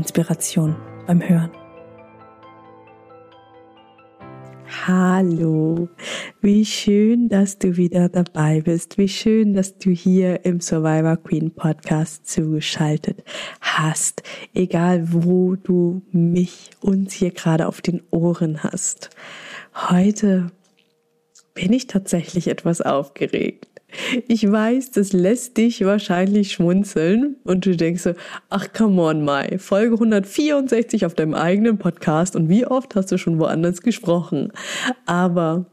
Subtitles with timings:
[0.00, 1.50] Inspiration beim Hören.
[4.86, 5.90] Hallo,
[6.40, 8.96] wie schön, dass du wieder dabei bist.
[8.96, 13.22] Wie schön, dass du hier im Survivor Queen Podcast zugeschaltet
[13.60, 14.22] hast.
[14.54, 19.10] Egal, wo du mich, uns hier gerade auf den Ohren hast.
[19.74, 20.50] Heute
[21.52, 23.69] bin ich tatsächlich etwas aufgeregt.
[24.28, 28.14] Ich weiß, das lässt dich wahrscheinlich schmunzeln und du denkst so,
[28.48, 33.18] ach come on, Mai, Folge 164 auf deinem eigenen Podcast und wie oft hast du
[33.18, 34.52] schon woanders gesprochen?
[35.06, 35.66] Aber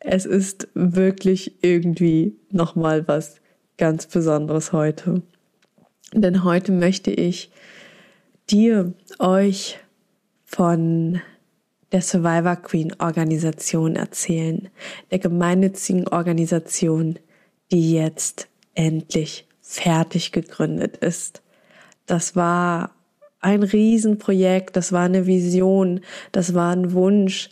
[0.00, 3.40] es ist wirklich irgendwie nochmal was
[3.76, 5.22] ganz Besonderes heute.
[6.12, 7.50] Denn heute möchte ich
[8.50, 9.78] dir, euch
[10.44, 11.20] von
[11.92, 14.68] der Survivor Queen Organisation erzählen,
[15.10, 17.18] der gemeinnützigen Organisation,
[17.70, 21.42] die jetzt endlich fertig gegründet ist.
[22.06, 22.92] Das war
[23.40, 26.00] ein Riesenprojekt, das war eine Vision,
[26.32, 27.50] das war ein Wunsch.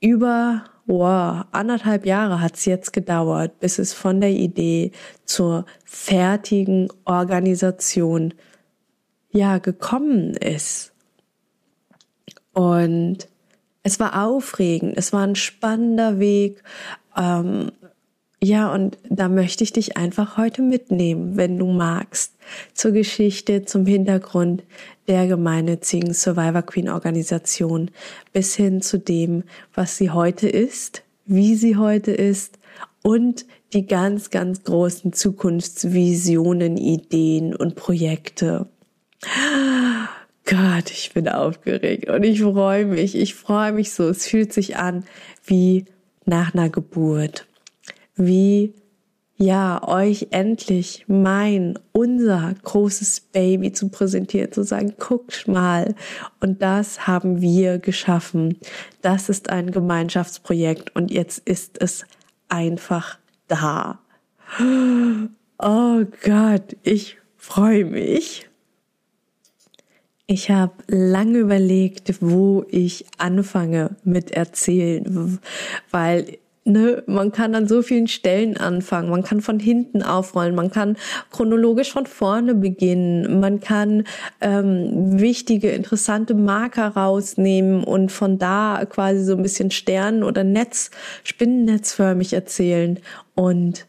[0.00, 4.92] Über wow, anderthalb Jahre hat es jetzt gedauert, bis es von der Idee
[5.24, 8.34] zur fertigen Organisation
[9.30, 10.92] ja gekommen ist.
[12.52, 13.28] Und
[13.82, 16.62] es war aufregend, es war ein spannender Weg.
[17.16, 17.72] Ähm,
[18.42, 22.34] ja, und da möchte ich dich einfach heute mitnehmen, wenn du magst,
[22.72, 24.64] zur Geschichte, zum Hintergrund
[25.08, 27.90] der gemeinnützigen Survivor Queen Organisation
[28.32, 32.58] bis hin zu dem, was sie heute ist, wie sie heute ist
[33.02, 38.66] und die ganz, ganz großen Zukunftsvisionen, Ideen und Projekte.
[40.46, 44.08] Gott, ich bin aufgeregt und ich freue mich, ich freue mich so.
[44.08, 45.04] Es fühlt sich an
[45.44, 45.84] wie
[46.24, 47.46] nach einer Geburt
[48.20, 48.74] wie
[49.42, 55.94] ja, euch endlich mein, unser großes Baby zu präsentieren, zu sagen, guckt mal.
[56.40, 58.58] Und das haben wir geschaffen.
[59.00, 62.04] Das ist ein Gemeinschaftsprojekt und jetzt ist es
[62.50, 64.00] einfach da.
[65.58, 68.46] Oh Gott, ich freue mich.
[70.26, 75.40] Ich habe lange überlegt, wo ich anfange mit erzählen,
[75.90, 79.10] weil ne, man kann an so vielen Stellen anfangen.
[79.10, 80.54] Man kann von hinten aufrollen.
[80.54, 80.96] Man kann
[81.30, 83.40] chronologisch von vorne beginnen.
[83.40, 84.04] Man kann
[84.40, 90.90] ähm, wichtige, interessante Marker rausnehmen und von da quasi so ein bisschen Stern- oder Netz,
[91.24, 92.98] Spinnennetzförmig erzählen.
[93.34, 93.86] Und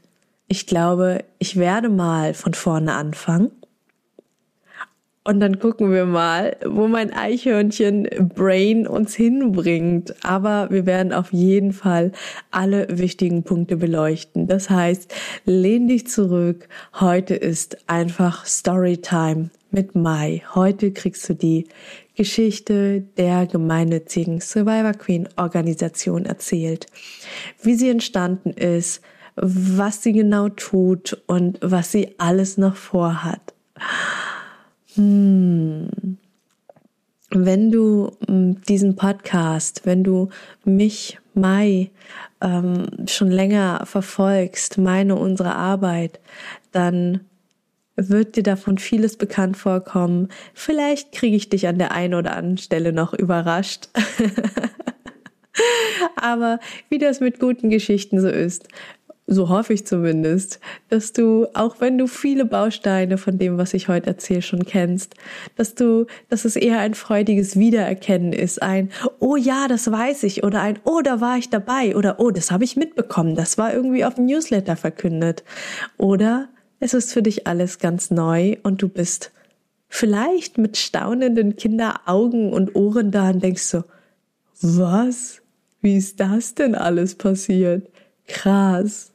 [0.47, 3.51] ich glaube, ich werde mal von vorne anfangen
[5.23, 10.15] und dann gucken wir mal, wo mein Eichhörnchen Brain uns hinbringt.
[10.23, 12.11] Aber wir werden auf jeden Fall
[12.49, 14.47] alle wichtigen Punkte beleuchten.
[14.47, 15.13] Das heißt,
[15.45, 16.67] lehn dich zurück.
[16.99, 20.41] Heute ist einfach Storytime mit Mai.
[20.55, 21.67] Heute kriegst du die
[22.15, 26.87] Geschichte der gemeinnützigen Survivor Queen Organisation erzählt.
[27.61, 29.01] Wie sie entstanden ist,
[29.35, 33.53] was sie genau tut und was sie alles noch vorhat.
[34.95, 36.17] Hm.
[37.29, 40.29] Wenn du hm, diesen Podcast, wenn du
[40.65, 41.91] mich, Mai,
[42.41, 46.19] ähm, schon länger verfolgst, meine, unsere Arbeit,
[46.73, 47.21] dann
[47.95, 50.27] wird dir davon vieles bekannt vorkommen.
[50.53, 53.89] Vielleicht kriege ich dich an der einen oder anderen Stelle noch überrascht.
[56.15, 56.59] Aber
[56.89, 58.67] wie das mit guten Geschichten so ist,
[59.31, 60.59] so hoffe ich zumindest,
[60.89, 65.15] dass du, auch wenn du viele Bausteine von dem, was ich heute erzähle, schon kennst,
[65.55, 70.43] dass du, dass es eher ein freudiges Wiedererkennen ist, ein, oh ja, das weiß ich,
[70.43, 73.73] oder ein, oh, da war ich dabei, oder oh, das habe ich mitbekommen, das war
[73.73, 75.45] irgendwie auf dem Newsletter verkündet.
[75.97, 76.49] Oder
[76.81, 79.31] es ist für dich alles ganz neu und du bist
[79.87, 83.83] vielleicht mit staunenden Kinderaugen und Ohren da und denkst so,
[84.61, 85.41] was?
[85.81, 87.89] Wie ist das denn alles passiert?
[88.27, 89.10] Krass.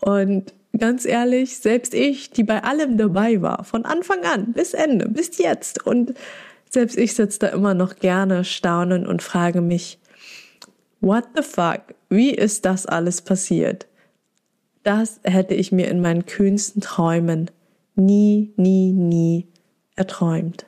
[0.00, 5.08] Und ganz ehrlich, selbst ich, die bei allem dabei war, von Anfang an bis Ende,
[5.08, 5.86] bis jetzt.
[5.86, 6.14] Und
[6.70, 9.98] selbst ich sitze da immer noch gerne staunen und frage mich,
[11.00, 11.94] what the fuck?
[12.08, 13.86] Wie ist das alles passiert?
[14.82, 17.50] Das hätte ich mir in meinen kühnsten Träumen
[17.94, 19.46] nie, nie, nie
[19.96, 20.66] erträumt.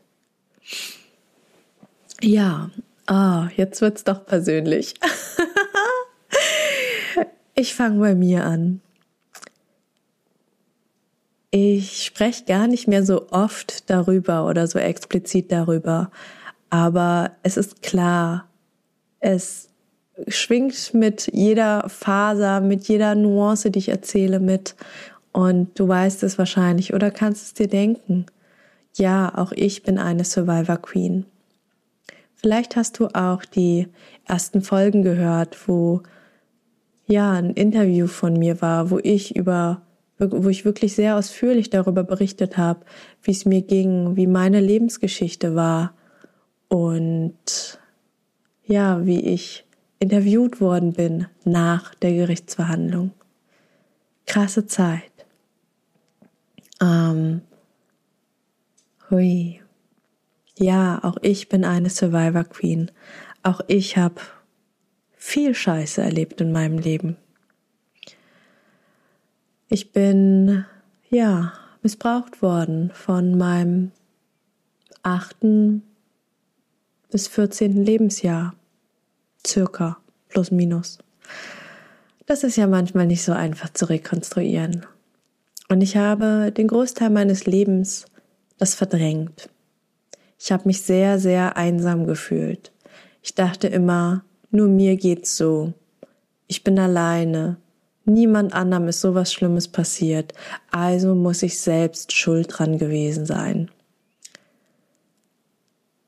[2.22, 2.70] Ja,
[3.06, 4.94] ah, jetzt wird's doch persönlich.
[7.54, 8.80] ich fange bei mir an.
[11.50, 16.10] Ich spreche gar nicht mehr so oft darüber oder so explizit darüber,
[16.70, 18.48] aber es ist klar,
[19.20, 19.68] es
[20.28, 24.74] schwingt mit jeder Faser, mit jeder Nuance, die ich erzähle, mit.
[25.32, 28.26] Und du weißt es wahrscheinlich oder kannst es dir denken.
[28.94, 31.26] Ja, auch ich bin eine Survivor Queen.
[32.34, 33.88] Vielleicht hast du auch die
[34.24, 36.02] ersten Folgen gehört, wo
[37.06, 39.82] ja ein Interview von mir war, wo ich über
[40.18, 42.80] wo ich wirklich sehr ausführlich darüber berichtet habe,
[43.22, 45.94] wie es mir ging, wie meine Lebensgeschichte war
[46.68, 47.78] und
[48.64, 49.64] ja, wie ich
[49.98, 53.12] interviewt worden bin nach der Gerichtsverhandlung.
[54.26, 55.02] Krasse Zeit.
[56.80, 57.42] Ähm,
[59.10, 59.60] hui.
[60.58, 62.90] Ja, auch ich bin eine Survivor Queen.
[63.42, 64.20] Auch ich habe
[65.14, 67.16] viel Scheiße erlebt in meinem Leben.
[69.68, 70.64] Ich bin,
[71.10, 71.52] ja,
[71.82, 73.90] missbraucht worden von meinem
[75.02, 75.82] achten
[77.10, 78.54] bis vierzehnten Lebensjahr.
[79.44, 79.98] Circa,
[80.28, 80.98] plus minus.
[82.26, 84.84] Das ist ja manchmal nicht so einfach zu rekonstruieren.
[85.68, 88.06] Und ich habe den Großteil meines Lebens
[88.58, 89.48] das verdrängt.
[90.38, 92.72] Ich habe mich sehr, sehr einsam gefühlt.
[93.22, 95.72] Ich dachte immer, nur mir geht's so.
[96.46, 97.56] Ich bin alleine.
[98.08, 100.32] Niemand anderem ist sowas Schlimmes passiert,
[100.70, 103.68] also muss ich selbst schuld dran gewesen sein.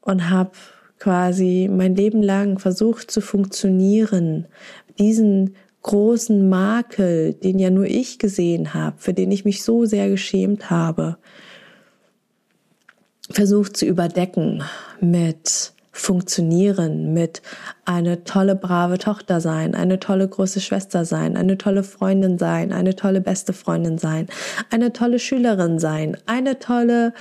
[0.01, 0.53] Und habe
[1.01, 4.47] quasi mein Leben lang versucht zu funktionieren,
[5.01, 10.09] diesen großen Makel, den ja nur ich gesehen habe, für den ich mich so sehr
[10.09, 11.19] geschämt habe,
[13.29, 14.63] versucht zu überdecken
[15.01, 17.43] mit funktionieren, mit
[17.85, 22.97] eine tolle, brave Tochter sein, eine tolle große Schwester sein, eine tolle Freundin sein, eine
[22.97, 24.29] tolle beste Freundin sein,
[24.71, 27.13] eine tolle Schülerin sein, eine tolle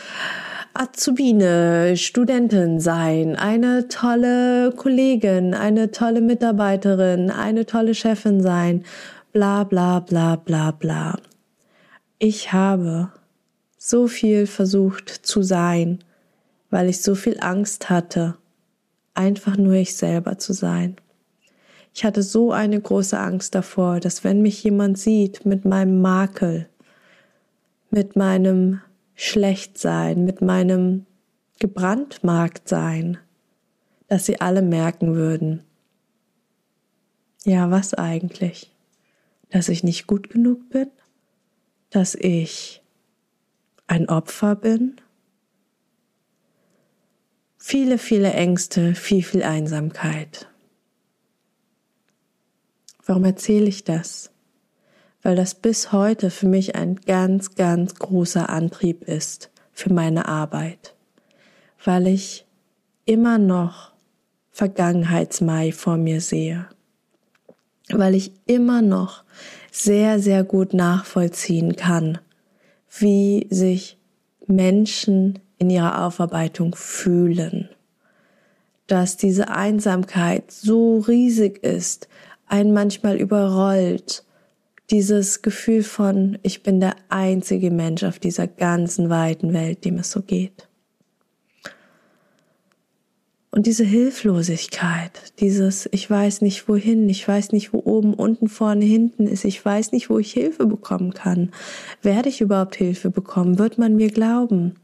[0.74, 8.83] Azubine, Studentin sein, eine tolle Kollegin, eine tolle Mitarbeiterin, eine tolle Chefin sein,
[9.33, 11.15] bla bla bla bla bla.
[12.19, 13.09] Ich habe
[13.77, 16.00] so viel versucht zu sein,
[16.69, 18.35] weil ich so viel Angst hatte,
[19.17, 20.97] einfach nur ich selber zu sein.
[21.93, 26.69] Ich hatte so eine große Angst davor, dass wenn mich jemand sieht mit meinem Makel,
[27.89, 28.81] mit meinem
[29.15, 31.05] Schlechtsein, mit meinem
[31.59, 33.17] gebrandmarkt sein,
[34.07, 35.63] dass sie alle merken würden,
[37.43, 38.73] ja, was eigentlich?
[39.49, 40.91] Dass ich nicht gut genug bin?
[41.89, 42.83] Dass ich
[43.87, 44.97] ein Opfer bin?
[47.67, 50.47] Viele, viele Ängste, viel, viel Einsamkeit.
[53.05, 54.31] Warum erzähle ich das?
[55.21, 60.95] Weil das bis heute für mich ein ganz, ganz großer Antrieb ist für meine Arbeit.
[61.83, 62.45] Weil ich
[63.03, 63.91] immer noch
[64.51, 66.69] Vergangenheitsmai vor mir sehe.
[67.89, 69.25] Weil ich immer noch
[69.73, 72.19] sehr, sehr gut nachvollziehen kann,
[72.97, 73.97] wie sich
[74.45, 77.69] Menschen in ihrer Aufarbeitung fühlen.
[78.87, 82.07] Dass diese Einsamkeit so riesig ist,
[82.47, 84.23] einen manchmal überrollt.
[84.89, 90.11] Dieses Gefühl von, ich bin der einzige Mensch auf dieser ganzen weiten Welt, dem es
[90.11, 90.67] so geht.
[93.57, 98.85] Und diese Hilflosigkeit, dieses Ich weiß nicht wohin, ich weiß nicht wo oben, unten, vorne,
[98.85, 101.51] hinten ist, ich weiß nicht, wo ich Hilfe bekommen kann.
[102.03, 103.57] Werde ich überhaupt Hilfe bekommen?
[103.57, 104.75] Wird man mir glauben?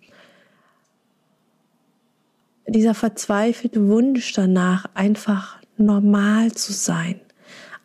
[2.68, 7.20] Dieser verzweifelte Wunsch danach, einfach normal zu sein,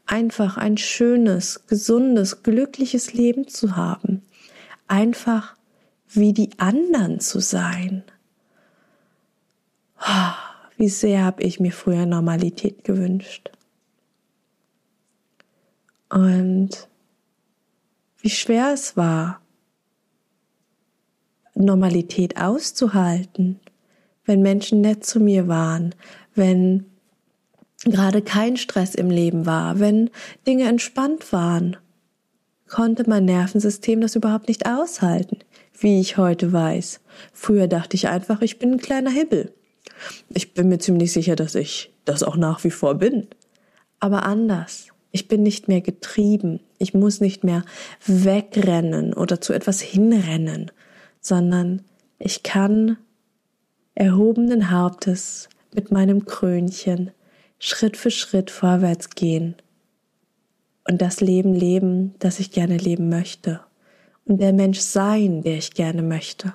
[0.07, 4.23] einfach ein schönes, gesundes, glückliches Leben zu haben,
[4.87, 5.57] einfach
[6.09, 8.05] wie die anderen zu sein.
[10.01, 10.33] Oh,
[10.77, 13.51] wie sehr habe ich mir früher Normalität gewünscht.
[16.09, 16.89] Und
[18.21, 19.41] wie schwer es war,
[21.55, 23.61] Normalität auszuhalten,
[24.29, 25.95] wenn Menschen nett zu mir waren,
[26.35, 26.85] wenn
[27.85, 30.11] gerade kein Stress im Leben war, wenn
[30.47, 31.79] Dinge entspannt waren,
[32.69, 35.39] konnte mein Nervensystem das überhaupt nicht aushalten,
[35.81, 37.01] wie ich heute weiß.
[37.33, 39.55] Früher dachte ich einfach, ich bin ein kleiner Hibbel.
[40.29, 43.29] Ich bin mir ziemlich sicher, dass ich das auch nach wie vor bin.
[43.99, 44.89] Aber anders.
[45.11, 46.61] Ich bin nicht mehr getrieben.
[46.77, 47.65] Ich muss nicht mehr
[48.05, 50.71] wegrennen oder zu etwas hinrennen,
[51.23, 51.83] sondern
[52.19, 52.99] ich kann
[53.99, 57.11] erhobenen Hauptes mit meinem Krönchen
[57.59, 59.57] Schritt für Schritt vorwärts gehen
[60.89, 63.61] und das Leben leben, das ich gerne leben möchte
[64.25, 66.55] und der Mensch sein, der ich gerne möchte.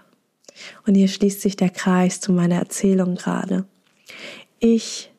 [0.88, 3.66] Und hier schließt sich der Kreis zu meiner Erzählung gerade.
[4.60, 5.12] Ich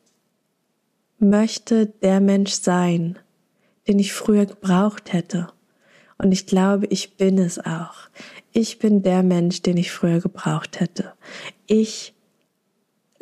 [1.19, 3.19] möchte der Mensch sein,
[3.87, 5.49] den ich früher gebraucht hätte.
[6.17, 8.09] Und ich glaube, ich bin es auch.
[8.51, 11.13] Ich bin der Mensch, den ich früher gebraucht hätte.
[11.67, 12.14] Ich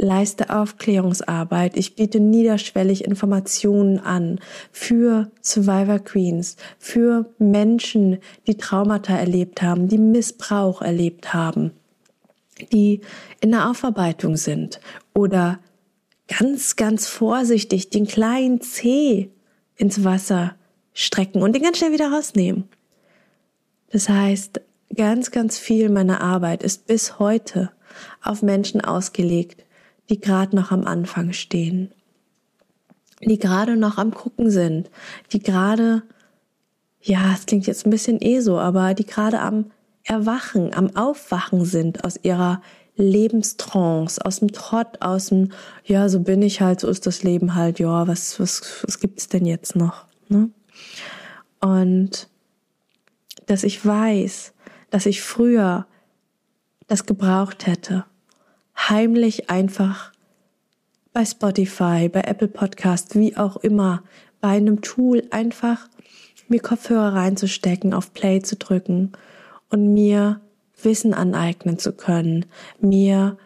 [0.04, 4.40] leiste Aufklärungsarbeit, ich biete niederschwellig Informationen an
[4.72, 11.72] für Survivor Queens, für Menschen, die Traumata erlebt haben, die Missbrauch erlebt haben,
[12.72, 13.02] die
[13.42, 14.80] in der Aufarbeitung sind
[15.14, 15.60] oder
[16.28, 19.30] ganz, ganz vorsichtig den kleinen Zeh
[19.76, 20.56] ins Wasser
[20.94, 22.66] strecken und den ganz schnell wieder rausnehmen.
[23.92, 24.62] Das heißt,
[24.96, 27.72] ganz, ganz viel meiner Arbeit ist bis heute
[28.24, 29.64] auf Menschen ausgelegt,
[30.10, 31.92] die gerade noch am Anfang stehen,
[33.22, 34.90] die gerade noch am Gucken sind,
[35.32, 36.04] die gerade,
[37.02, 39.72] ja, es klingt jetzt ein bisschen eh so, aber die gerade am
[40.04, 42.62] Erwachen, am Aufwachen sind aus ihrer
[42.96, 45.52] Lebenstrance, aus dem Trott, aus dem,
[45.86, 49.30] ja, so bin ich halt, so ist das Leben halt, ja, was, was, was gibt's
[49.30, 50.06] denn jetzt noch?
[50.28, 50.50] Ne?
[51.60, 52.28] Und
[53.46, 54.54] dass ich weiß,
[54.90, 55.88] dass ich früher
[56.88, 58.06] das gebraucht hätte,
[58.78, 60.12] heimlich einfach
[61.14, 64.04] bei Spotify, bei Apple Podcast, wie auch immer,
[64.42, 65.88] bei einem Tool einfach
[66.48, 69.14] mir Kopfhörer reinzustecken, auf Play zu drücken
[69.70, 70.42] und mir
[70.82, 72.46] Wissen aneignen zu können,
[72.80, 73.38] mir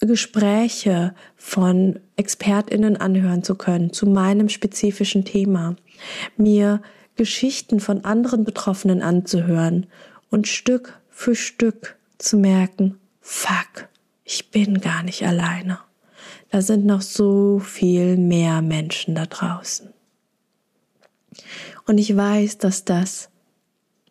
[0.00, 5.76] Gespräche von Expertinnen anhören zu können zu meinem spezifischen Thema,
[6.36, 6.82] mir
[7.16, 9.86] Geschichten von anderen Betroffenen anzuhören
[10.30, 13.88] und Stück für Stück zu merken, fuck,
[14.24, 15.78] ich bin gar nicht alleine.
[16.50, 19.92] Da sind noch so viel mehr Menschen da draußen.
[21.86, 23.28] Und ich weiß, dass das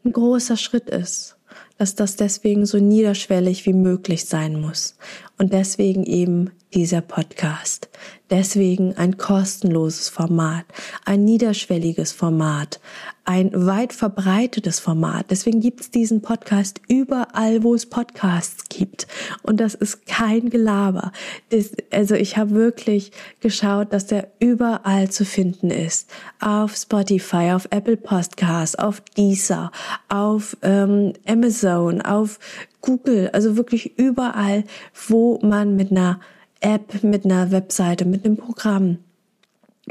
[0.05, 1.37] ein großer Schritt ist,
[1.83, 4.95] dass das deswegen so niederschwellig wie möglich sein muss
[5.37, 7.89] und deswegen eben dieser Podcast.
[8.29, 10.65] Deswegen ein kostenloses Format,
[11.05, 12.79] ein niederschwelliges Format,
[13.25, 15.27] ein weit verbreitetes Format.
[15.29, 19.07] Deswegen gibt es diesen Podcast überall, wo es Podcasts gibt.
[19.43, 21.11] Und das ist kein Gelaber.
[21.49, 26.09] Das, also ich habe wirklich geschaut, dass der überall zu finden ist.
[26.39, 29.71] Auf Spotify, auf Apple Podcasts, auf Deezer,
[30.09, 32.39] auf ähm, Amazon, auf
[32.81, 34.63] Google, also wirklich überall,
[35.07, 36.19] wo man mit einer
[36.59, 38.99] App, mit einer Webseite, mit einem Programm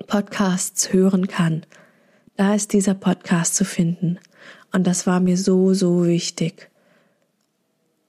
[0.07, 1.67] Podcasts hören kann
[2.37, 4.19] da ist dieser Podcast zu finden.
[4.73, 6.71] Und das war mir so, so wichtig.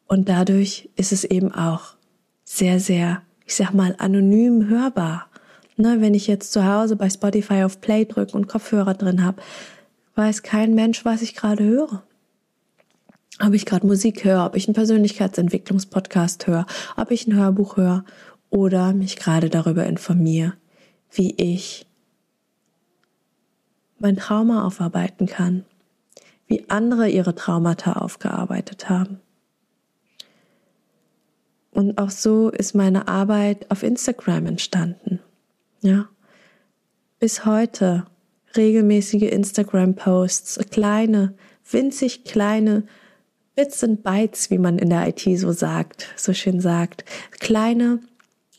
[0.07, 1.95] Und dadurch ist es eben auch
[2.43, 5.27] sehr, sehr, ich sag mal, anonym hörbar.
[5.75, 9.41] Ne, wenn ich jetzt zu Hause bei Spotify auf Play drücke und Kopfhörer drin habe,
[10.15, 12.03] weiß kein Mensch, was ich gerade höre.
[13.39, 18.05] Ob ich gerade Musik höre, ob ich einen Persönlichkeitsentwicklungspodcast höre, ob ich ein Hörbuch höre
[18.49, 20.53] oder mich gerade darüber informiere,
[21.11, 21.87] wie ich
[23.97, 25.65] mein Trauma aufarbeiten kann,
[26.45, 29.19] wie andere ihre Traumata aufgearbeitet haben.
[31.71, 35.19] Und auch so ist meine Arbeit auf Instagram entstanden.
[35.81, 36.07] Ja.
[37.19, 38.05] Bis heute
[38.55, 41.33] regelmäßige Instagram-Posts, kleine,
[41.69, 42.83] winzig kleine
[43.55, 47.05] Bits and Bytes, wie man in der IT so sagt, so schön sagt,
[47.39, 47.99] kleine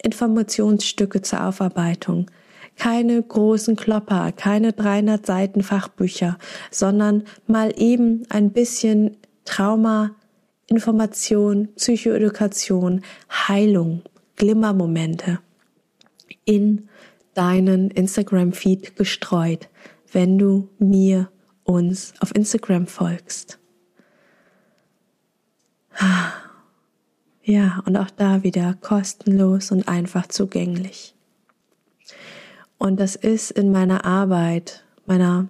[0.03, 2.31] Informationsstücke zur Aufarbeitung,
[2.77, 6.39] keine großen Klopper, keine 300 Seiten Fachbücher,
[6.71, 10.15] sondern mal eben ein bisschen Trauma,
[10.69, 14.03] Information, Psychoedukation, Heilung,
[14.37, 15.41] Glimmermomente
[16.45, 16.89] in
[17.35, 19.69] deinen Instagram-Feed gestreut,
[20.13, 21.31] wenn du mir
[21.65, 23.59] uns auf Instagram folgst.
[27.45, 31.15] Ja, und auch da wieder kostenlos und einfach zugänglich.
[32.79, 35.49] Und das ist in meiner Arbeit, meiner,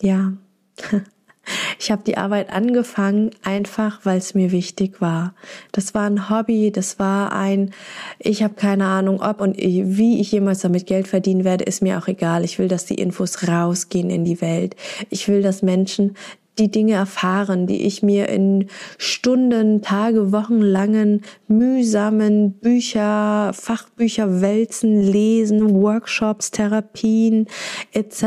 [0.00, 0.32] ja,
[1.78, 5.34] ich habe die Arbeit angefangen, einfach weil es mir wichtig war.
[5.70, 7.70] Das war ein Hobby, das war ein,
[8.18, 11.98] ich habe keine Ahnung, ob und wie ich jemals damit Geld verdienen werde, ist mir
[11.98, 12.44] auch egal.
[12.44, 14.74] Ich will, dass die Infos rausgehen in die Welt.
[15.08, 16.16] Ich will, dass Menschen
[16.58, 25.00] die Dinge erfahren, die ich mir in Stunden, Tage, Wochen langen mühsamen Bücher, Fachbücher wälzen,
[25.02, 27.46] lesen, Workshops, Therapien
[27.92, 28.22] etc.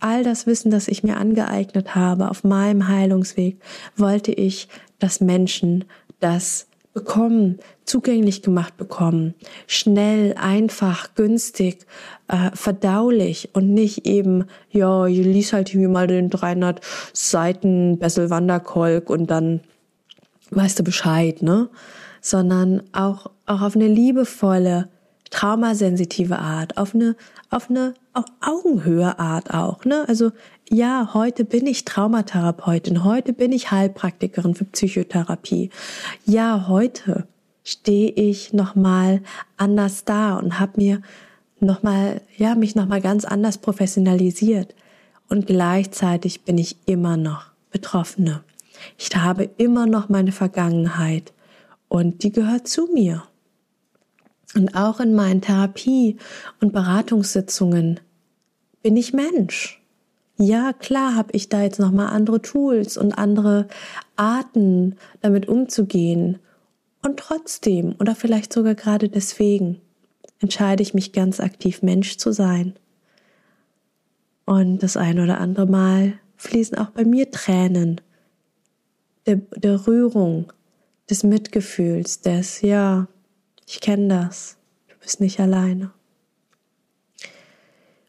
[0.00, 3.56] All das Wissen, das ich mir angeeignet habe auf meinem Heilungsweg,
[3.96, 4.68] wollte ich,
[4.98, 5.84] dass Menschen
[6.20, 9.34] das bekommen, zugänglich gemacht bekommen,
[9.66, 11.86] schnell, einfach, günstig,
[12.28, 16.80] äh, verdaulich und nicht eben, ja, ich lies halt hier mal den 300
[17.12, 19.60] Seiten Bessel Wanderkolk und dann
[20.50, 21.68] weißt du Bescheid, ne?
[22.20, 24.88] Sondern auch, auch auf eine liebevolle,
[25.30, 27.16] traumasensitive Art, auf eine,
[27.50, 30.04] auf eine auf Augenhöhe Art auch, ne?
[30.06, 30.30] Also
[30.70, 35.70] ja, heute bin ich Traumatherapeutin, heute bin ich Heilpraktikerin für Psychotherapie.
[36.24, 37.26] Ja, heute
[37.62, 39.22] stehe ich nochmal
[39.56, 41.02] anders da und habe mir
[41.60, 44.74] nochmal, ja, mich nochmal ganz anders professionalisiert.
[45.28, 48.42] Und gleichzeitig bin ich immer noch Betroffene.
[48.98, 51.32] Ich habe immer noch meine Vergangenheit
[51.88, 53.24] und die gehört zu mir.
[54.54, 56.16] Und auch in meinen Therapie-
[56.60, 58.00] und Beratungssitzungen
[58.82, 59.83] bin ich Mensch.
[60.36, 63.68] Ja, klar habe ich da jetzt noch mal andere Tools und andere
[64.16, 66.38] Arten, damit umzugehen.
[67.02, 69.80] Und trotzdem oder vielleicht sogar gerade deswegen
[70.40, 72.74] entscheide ich mich ganz aktiv Mensch zu sein.
[74.44, 78.00] Und das ein oder andere Mal fließen auch bei mir Tränen
[79.26, 80.52] der, der Rührung,
[81.10, 83.08] des Mitgefühls, des ja,
[83.66, 84.56] ich kenne das,
[84.88, 85.90] du bist nicht alleine.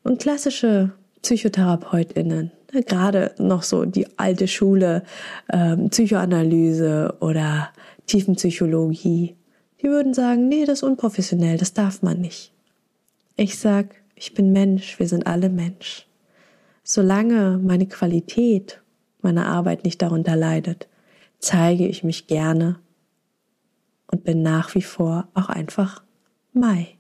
[0.04, 0.94] Und klassische
[1.26, 5.04] PsychotherapeutInnen, ne, gerade noch so die alte Schule,
[5.52, 7.70] ähm, Psychoanalyse oder
[8.06, 9.36] Tiefenpsychologie,
[9.82, 12.54] die würden sagen, nee, das ist unprofessionell, das darf man nicht.
[13.36, 16.08] Ich sag, ich bin Mensch, wir sind alle Mensch.
[16.84, 18.82] Solange meine Qualität
[19.22, 20.88] meiner Arbeit nicht darunter leidet,
[21.40, 22.80] zeige ich mich gerne
[24.12, 26.04] und bin nach wie vor auch einfach
[26.54, 26.95] Mai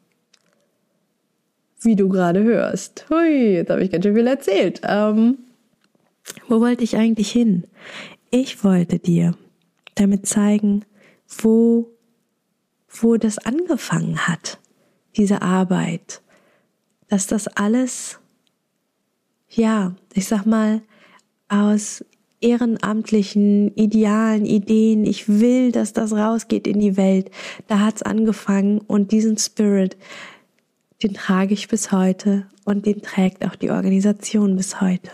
[1.85, 3.05] wie du gerade hörst.
[3.09, 4.81] Hui, jetzt habe ich ganz schön viel erzählt.
[4.83, 5.37] Ähm,
[6.47, 7.65] wo wollte ich eigentlich hin?
[8.31, 9.35] Ich wollte dir
[9.95, 10.83] damit zeigen,
[11.27, 11.89] wo,
[12.89, 14.59] wo das angefangen hat,
[15.15, 16.21] diese Arbeit.
[17.07, 18.19] Dass das alles,
[19.49, 20.81] ja, ich sag mal,
[21.47, 22.03] aus
[22.41, 27.31] ehrenamtlichen, idealen Ideen, ich will, dass das rausgeht in die Welt.
[27.67, 29.97] Da hat's angefangen und diesen Spirit,
[31.05, 35.11] den trage ich bis heute und den trägt auch die Organisation bis heute.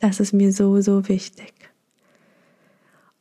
[0.00, 1.54] Das ist mir so, so wichtig.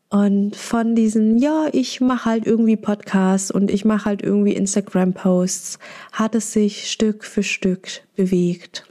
[0.09, 5.79] Und von diesem, ja, ich mache halt irgendwie Podcasts und ich mache halt irgendwie Instagram-Posts,
[6.11, 8.85] hat es sich Stück für Stück bewegt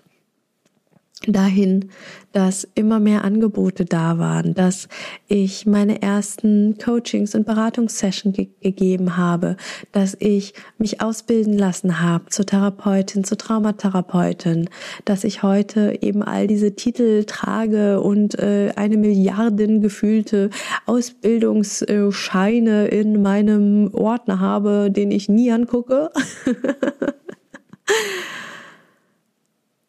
[1.26, 1.90] dahin,
[2.32, 4.88] dass immer mehr Angebote da waren, dass
[5.26, 9.56] ich meine ersten Coachings und Beratungssessions ge gegeben habe,
[9.92, 14.68] dass ich mich ausbilden lassen habe zur Therapeutin, zur Traumatherapeutin,
[15.04, 20.50] dass ich heute eben all diese Titel trage und äh, eine Milliarden gefühlte
[20.86, 26.10] Ausbildungsscheine in meinem Ordner habe, den ich nie angucke.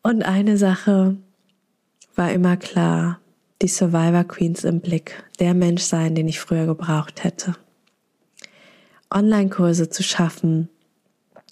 [0.02, 1.18] Und eine Sache
[2.16, 3.20] war immer klar,
[3.62, 7.56] die Survivor Queens im Blick, der Mensch sein, den ich früher gebraucht hätte.
[9.12, 10.70] Online-Kurse zu schaffen,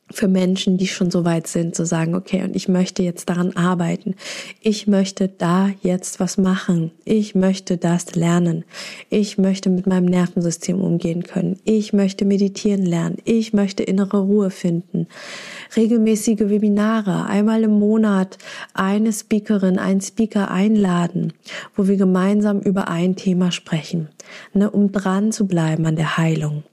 [0.09, 3.55] für Menschen, die schon so weit sind, zu sagen, okay, und ich möchte jetzt daran
[3.57, 4.15] arbeiten.
[4.61, 6.91] Ich möchte da jetzt was machen.
[7.03, 8.63] Ich möchte das lernen.
[9.09, 11.59] Ich möchte mit meinem Nervensystem umgehen können.
[11.65, 13.17] Ich möchte meditieren lernen.
[13.25, 15.07] Ich möchte innere Ruhe finden.
[15.75, 18.37] Regelmäßige Webinare, einmal im Monat
[18.73, 21.33] eine Speakerin, einen Speaker einladen,
[21.75, 24.09] wo wir gemeinsam über ein Thema sprechen,
[24.53, 26.63] ne, um dran zu bleiben an der Heilung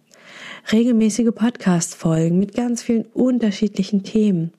[0.72, 4.52] regelmäßige Podcast-Folgen mit ganz vielen unterschiedlichen Themen.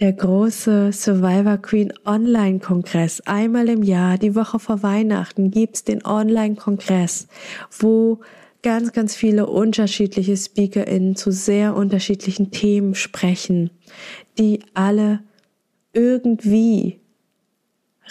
[0.00, 3.20] Der große Survivor Queen Online-Kongress.
[3.26, 7.28] Einmal im Jahr, die Woche vor Weihnachten, gibt's den Online-Kongress,
[7.78, 8.20] wo
[8.62, 13.70] ganz, ganz viele unterschiedliche SpeakerInnen zu sehr unterschiedlichen Themen sprechen,
[14.38, 15.20] die alle
[15.92, 17.00] irgendwie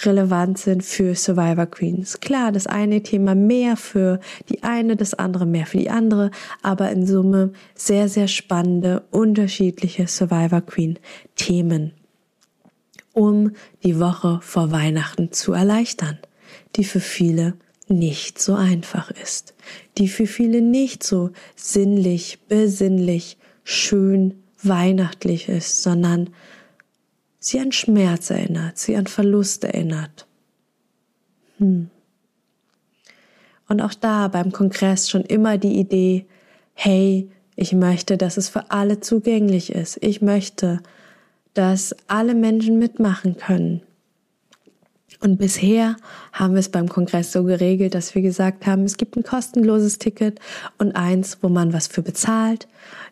[0.05, 2.19] relevant sind für Survivor Queens.
[2.19, 6.31] Klar, das eine Thema mehr für die eine, das andere mehr für die andere,
[6.61, 10.99] aber in Summe sehr, sehr spannende, unterschiedliche Survivor Queen
[11.35, 11.93] Themen,
[13.13, 13.51] um
[13.83, 16.17] die Woche vor Weihnachten zu erleichtern,
[16.75, 17.55] die für viele
[17.89, 19.53] nicht so einfach ist,
[19.97, 26.29] die für viele nicht so sinnlich, besinnlich, schön, weihnachtlich ist, sondern
[27.39, 30.27] sie an Schmerz erinnert, sie an Verlust erinnert.
[31.57, 31.89] Hm.
[33.67, 36.25] Und auch da beim Kongress schon immer die Idee,
[36.73, 39.97] hey, ich möchte, dass es für alle zugänglich ist.
[40.01, 40.81] Ich möchte,
[41.53, 43.81] dass alle Menschen mitmachen können.
[45.21, 45.97] Und bisher
[46.31, 49.97] haben wir es beim Kongress so geregelt, dass wir gesagt haben, es gibt ein kostenloses
[49.97, 50.39] Ticket
[50.77, 52.67] und eins, wo man was für bezahlt.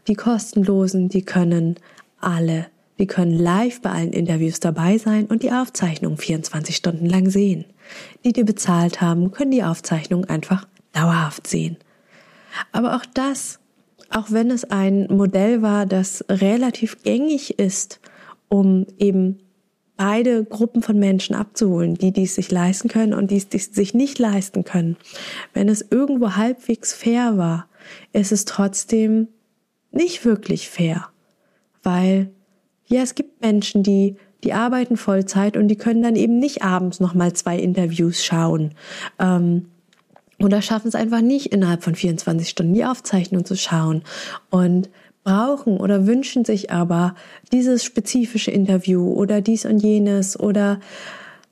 [0.08, 1.76] Die kostenlosen, die können
[2.22, 2.68] alle,
[2.98, 7.66] die können live bei allen Interviews dabei sein und die Aufzeichnung 24 Stunden lang sehen.
[8.24, 11.76] Die, die bezahlt haben, können die Aufzeichnung einfach dauerhaft sehen.
[12.72, 13.60] Aber auch das,
[14.10, 18.00] auch wenn es ein Modell war, das relativ gängig ist,
[18.48, 19.40] um eben
[19.98, 24.20] beide Gruppen von Menschen abzuholen, die dies sich leisten können und die es sich nicht
[24.20, 24.96] leisten können.
[25.54, 27.68] Wenn es irgendwo halbwegs fair war,
[28.14, 29.28] ist es trotzdem
[29.92, 31.10] nicht wirklich fair,
[31.84, 32.30] weil
[32.86, 37.00] ja, es gibt Menschen, die die arbeiten Vollzeit und die können dann eben nicht abends
[37.00, 38.76] noch mal zwei Interviews schauen.
[39.20, 39.66] Ähm,
[40.40, 44.04] oder schaffen es einfach nicht, innerhalb von 24 Stunden die Aufzeichnung zu schauen.
[44.52, 44.90] Und
[45.28, 47.14] brauchen oder wünschen sich aber
[47.52, 50.80] dieses spezifische Interview oder dies und jenes oder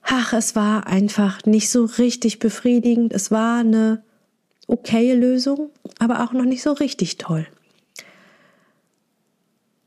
[0.02, 3.12] ach, es war einfach nicht so richtig befriedigend.
[3.12, 4.02] Es war eine
[4.68, 7.48] okaye Lösung, aber auch noch nicht so richtig toll.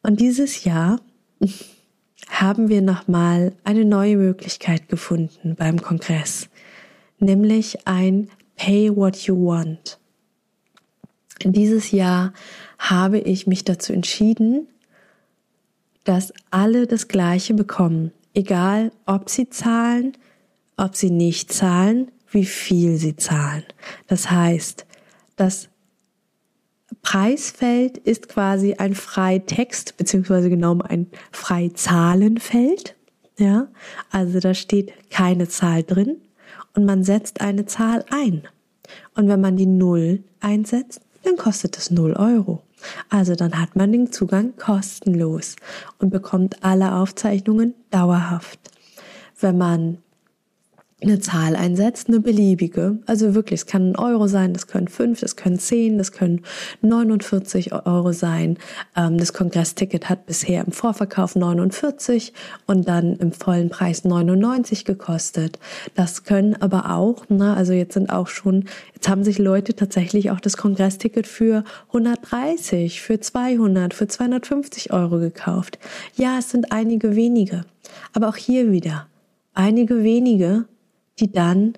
[0.02, 1.00] Und dieses Jahr
[2.28, 6.50] haben wir nochmal eine neue Möglichkeit gefunden beim Kongress,
[7.20, 9.98] nämlich ein Pay What You Want.
[11.42, 12.34] Dieses Jahr
[12.78, 14.68] habe ich mich dazu entschieden,
[16.04, 20.16] dass alle das Gleiche bekommen, egal ob sie zahlen,
[20.76, 23.64] ob sie nicht zahlen, wie viel sie zahlen.
[24.06, 24.86] Das heißt,
[25.36, 25.68] das
[27.02, 32.96] Preisfeld ist quasi ein Freitext, beziehungsweise genau ein Freizahlenfeld.
[33.38, 33.68] Ja,
[34.10, 36.16] also da steht keine Zahl drin
[36.74, 38.42] und man setzt eine Zahl ein.
[39.14, 42.62] Und wenn man die Null einsetzt, dann kostet es 0 Euro.
[43.08, 45.56] Also dann hat man den Zugang kostenlos
[45.98, 48.58] und bekommt alle Aufzeichnungen dauerhaft.
[49.40, 49.98] Wenn man
[51.00, 52.98] eine Zahl einsetzt, eine beliebige.
[53.06, 56.42] Also wirklich, es kann ein Euro sein, das können fünf, das können zehn, das können
[56.82, 58.58] 49 Euro sein.
[58.96, 62.32] Ähm, das Kongressticket hat bisher im Vorverkauf 49
[62.66, 65.60] und dann im vollen Preis 99 gekostet.
[65.94, 70.32] Das können aber auch, ne, also jetzt sind auch schon, jetzt haben sich Leute tatsächlich
[70.32, 75.78] auch das Kongressticket für 130, für 200, für 250 Euro gekauft.
[76.16, 77.64] Ja, es sind einige wenige.
[78.12, 79.06] Aber auch hier wieder,
[79.54, 80.64] einige wenige
[81.20, 81.74] die dann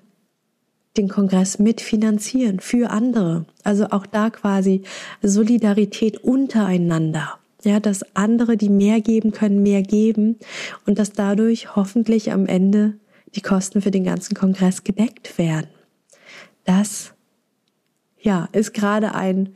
[0.97, 3.45] den Kongress mitfinanzieren für andere.
[3.63, 4.83] Also auch da quasi
[5.21, 7.37] Solidarität untereinander.
[7.63, 10.37] Ja, dass andere, die mehr geben können, mehr geben
[10.87, 12.95] und dass dadurch hoffentlich am Ende
[13.35, 15.69] die Kosten für den ganzen Kongress gedeckt werden.
[16.65, 17.13] Das,
[18.19, 19.55] ja, ist gerade ein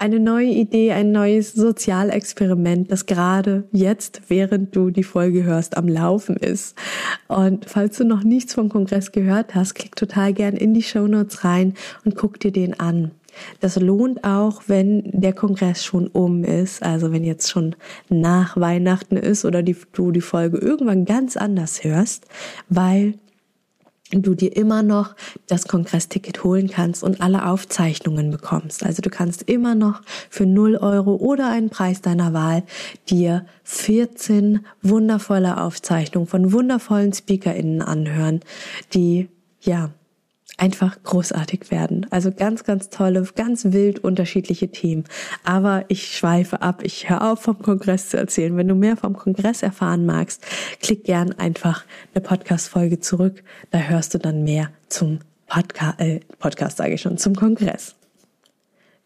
[0.00, 5.88] eine neue Idee, ein neues Sozialexperiment, das gerade jetzt, während du die Folge hörst, am
[5.88, 6.74] Laufen ist.
[7.28, 11.06] Und falls du noch nichts vom Kongress gehört hast, klick total gern in die Show
[11.06, 11.74] Notes rein
[12.06, 13.10] und guck dir den an.
[13.60, 17.76] Das lohnt auch, wenn der Kongress schon um ist, also wenn jetzt schon
[18.08, 22.24] nach Weihnachten ist oder die, du die Folge irgendwann ganz anders hörst,
[22.70, 23.14] weil
[24.10, 25.14] du dir immer noch
[25.46, 28.84] das Kongressticket holen kannst und alle Aufzeichnungen bekommst.
[28.84, 32.64] Also du kannst immer noch für 0 Euro oder einen Preis deiner Wahl
[33.08, 38.40] dir 14 wundervolle Aufzeichnungen von wundervollen SpeakerInnen anhören,
[38.92, 39.28] die,
[39.60, 39.90] ja,
[40.60, 42.06] einfach großartig werden.
[42.10, 45.04] Also ganz, ganz tolle, ganz wild unterschiedliche Themen.
[45.42, 46.82] Aber ich schweife ab.
[46.84, 48.56] Ich höre auf, vom Kongress zu erzählen.
[48.56, 50.44] Wenn du mehr vom Kongress erfahren magst,
[50.80, 53.42] klick gern einfach eine Podcast-Folge zurück.
[53.70, 57.96] Da hörst du dann mehr zum Podca äh, Podcast, sage ich schon, zum Kongress.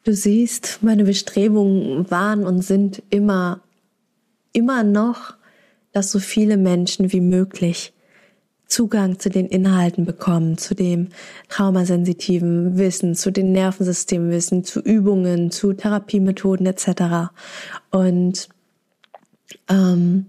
[0.03, 3.61] Du siehst, meine Bestrebungen waren und sind immer,
[4.53, 5.35] immer noch,
[5.93, 7.94] dass so viele Menschen wie möglich
[8.75, 11.11] Zugang zu den Inhalten bekommen, zu dem
[11.49, 17.31] traumasensitiven Wissen, zu den Nervensystemwissen, zu Übungen, zu Therapiemethoden etc.
[17.93, 18.49] Und
[19.69, 20.27] ähm,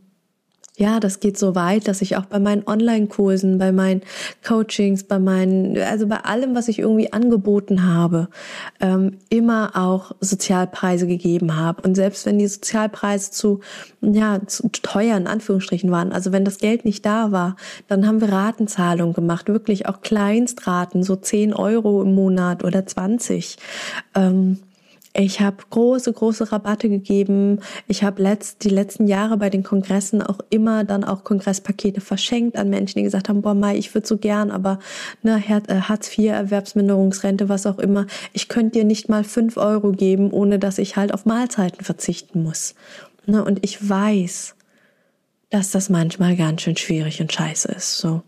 [0.78, 4.02] ja, das geht so weit, dass ich auch bei meinen Online-Kursen, bei meinen
[4.46, 8.28] Coachings, bei meinen, also bei allem, was ich irgendwie angeboten habe,
[8.82, 11.82] ähm, immer auch Sozialpreise gegeben habe.
[11.84, 13.62] Und selbst wenn die Sozialpreise zu,
[14.02, 17.56] ja, zu teuer in Anführungsstrichen waren, also wenn das Geld nicht da war,
[17.88, 23.58] dann haben wir Ratenzahlungen gemacht, wirklich auch Kleinstraten, so 10 Euro im Monat oder 20.
[24.14, 24.60] Ähm,
[25.18, 27.62] ich habe große, große Rabatte gegeben.
[27.88, 32.58] Ich habe letzt, die letzten Jahre bei den Kongressen auch immer dann auch Kongresspakete verschenkt
[32.58, 34.80] an Menschen, die gesagt haben, boah, Mai, ich würde so gern, aber
[35.24, 39.94] ne, äh, Hartz IV, Erwerbsminderungsrente, was auch immer, ich könnte dir nicht mal fünf Euro
[39.94, 42.76] geben, ohne dass ich halt auf Mahlzeiten verzichten muss.
[43.26, 44.56] Ne, und ich weiß,
[45.50, 48.00] dass das manchmal ganz schön schwierig und scheiße ist.
[48.00, 48.22] So.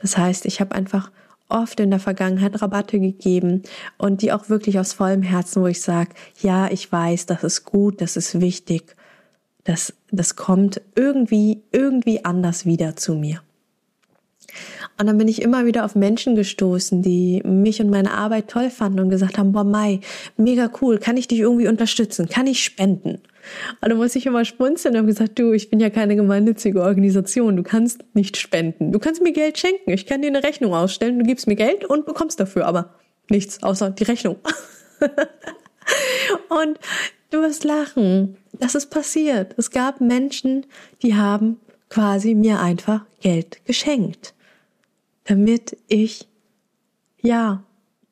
[0.00, 1.10] Das heißt, ich habe einfach
[1.50, 3.62] oft in der Vergangenheit Rabatte gegeben
[3.98, 6.10] und die auch wirklich aus vollem Herzen, wo ich sage,
[6.40, 8.96] ja, ich weiß, das ist gut, das ist wichtig,
[9.64, 13.42] das, das kommt irgendwie, irgendwie anders wieder zu mir.
[14.98, 18.70] Und dann bin ich immer wieder auf Menschen gestoßen, die mich und meine Arbeit toll
[18.70, 20.00] fanden und gesagt haben, boah, Mai,
[20.36, 22.28] mega cool, kann ich dich irgendwie unterstützen?
[22.28, 23.20] Kann ich spenden?
[23.80, 26.82] Und dann muss ich immer spunzeln und habe gesagt, du, ich bin ja keine gemeinnützige
[26.82, 28.92] Organisation, du kannst nicht spenden.
[28.92, 31.84] Du kannst mir Geld schenken, ich kann dir eine Rechnung ausstellen, du gibst mir Geld
[31.84, 32.94] und bekommst dafür aber
[33.28, 34.36] nichts, außer die Rechnung.
[36.48, 36.78] und
[37.30, 38.36] du wirst lachen.
[38.52, 39.54] Das ist passiert.
[39.56, 40.66] Es gab Menschen,
[41.02, 44.34] die haben quasi mir einfach Geld geschenkt
[45.30, 46.26] damit ich,
[47.22, 47.62] ja,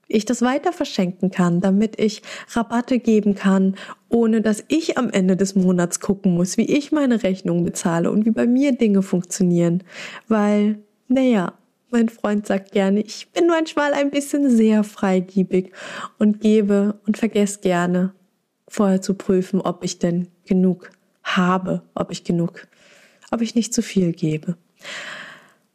[0.08, 3.76] ich das weiter verschenken kann, damit ich Rabatte geben kann,
[4.08, 8.24] ohne dass ich am Ende des Monats gucken muss, wie ich meine Rechnung bezahle und
[8.24, 9.84] wie bei mir Dinge funktionieren.
[10.26, 11.52] Weil, naja,
[11.90, 15.72] mein Freund sagt gerne, ich bin manchmal ein bisschen sehr freigiebig
[16.18, 18.12] und gebe und vergesse gerne
[18.66, 20.90] vorher zu prüfen, ob ich denn genug
[21.22, 22.66] habe, ob ich genug,
[23.30, 24.56] ob ich nicht zu viel gebe.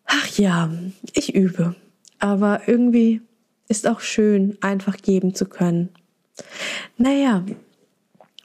[0.06, 0.72] Ach ja,
[1.14, 1.76] ich übe.
[2.20, 3.22] Aber irgendwie
[3.68, 5.90] ist auch schön, einfach geben zu können.
[6.98, 7.44] Naja,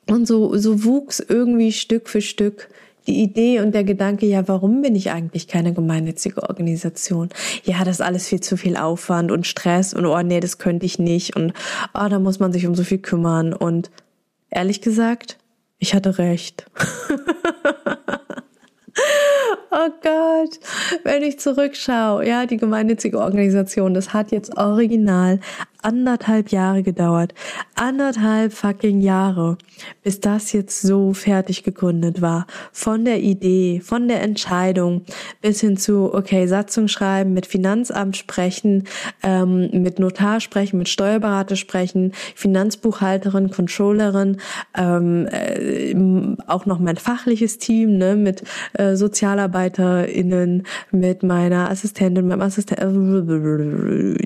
[0.09, 2.69] und so, so wuchs irgendwie Stück für Stück
[3.09, 7.31] die Idee und der Gedanke, ja, warum bin ich eigentlich keine gemeinnützige Organisation?
[7.65, 10.87] Ja, das ist alles viel zu viel Aufwand und Stress und oh nee, das könnte
[10.87, 11.55] ich nicht und
[11.95, 13.91] oh, da muss man sich um so viel kümmern und
[14.51, 15.39] ehrlich gesagt,
[15.79, 16.67] ich hatte recht.
[19.81, 20.59] Oh Gott,
[21.05, 25.39] wenn ich zurückschaue, ja, die gemeinnützige Organisation, das hat jetzt original
[25.83, 27.35] anderthalb Jahre gedauert.
[27.75, 29.59] Anderthalb fucking Jahre,
[30.03, 32.47] bis das jetzt so fertig gegründet war.
[32.73, 35.03] Von der Idee, von der Entscheidung
[35.41, 38.85] bis hin zu, okay, Satzung schreiben, mit Finanzamt sprechen,
[39.23, 44.39] ähm, mit Notar sprechen, mit Steuerberater sprechen, Finanzbuchhalterin, Controllerin,
[44.77, 45.95] ähm, äh,
[46.47, 48.43] auch noch mein fachliches Team, ne, mit
[48.75, 54.17] äh, SozialarbeiterInnen, mit meiner Assistentin, meinem Assistenten,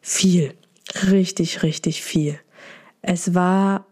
[0.00, 0.52] viel
[1.10, 2.38] richtig, richtig viel.
[3.02, 3.86] Es war,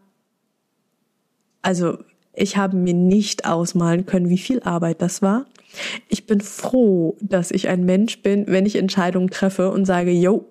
[1.63, 1.99] also
[2.35, 5.47] ich habe mir nicht ausmalen können, wie viel Arbeit das war.
[6.09, 10.47] Ich bin froh, dass ich ein Mensch bin, wenn ich Entscheidungen treffe und sage, yo,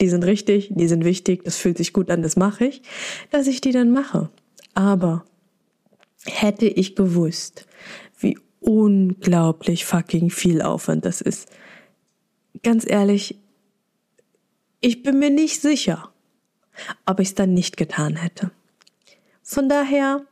[0.00, 2.82] die sind richtig, die sind wichtig, das fühlt sich gut an, das mache ich,
[3.30, 4.30] dass ich die dann mache.
[4.74, 5.24] Aber
[6.24, 7.66] hätte ich gewusst,
[8.18, 11.48] wie unglaublich fucking viel Aufwand das ist,
[12.62, 13.38] ganz ehrlich,
[14.82, 16.12] ich bin mir nicht sicher,
[17.06, 18.50] ob ich es dann nicht getan hätte.
[19.42, 20.26] Von daher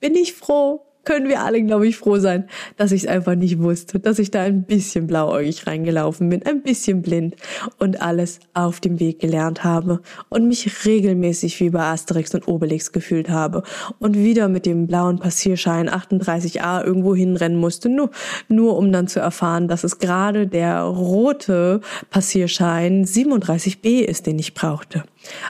[0.00, 3.60] bin ich froh, können wir alle, glaube ich, froh sein, dass ich es einfach nicht
[3.60, 7.36] wusste, dass ich da ein bisschen blauäugig reingelaufen bin, ein bisschen blind
[7.78, 12.92] und alles auf dem Weg gelernt habe und mich regelmäßig wie bei Asterix und Obelix
[12.92, 13.62] gefühlt habe
[13.98, 18.10] und wieder mit dem blauen Passierschein 38a irgendwo hinrennen musste, nur,
[18.48, 24.54] nur um dann zu erfahren, dass es gerade der rote Passierschein 37b ist, den ich
[24.54, 25.04] brauchte.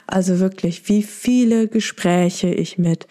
[0.07, 3.07] Also wirklich, wie viele Gespräche ich mit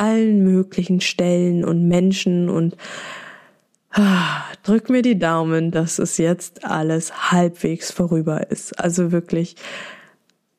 [0.00, 2.76] allen möglichen Stellen und Menschen und
[3.90, 8.80] ah, drück mir die Daumen, dass es jetzt alles halbwegs vorüber ist.
[8.80, 9.56] Also wirklich,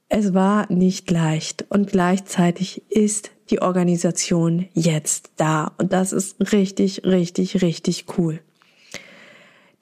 [0.10, 7.04] es war nicht leicht und gleichzeitig ist die Organisation jetzt da und das ist richtig,
[7.04, 8.40] richtig, richtig cool.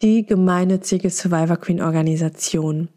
[0.02, 2.88] Die gemeinnützige Survivor Queen Organisation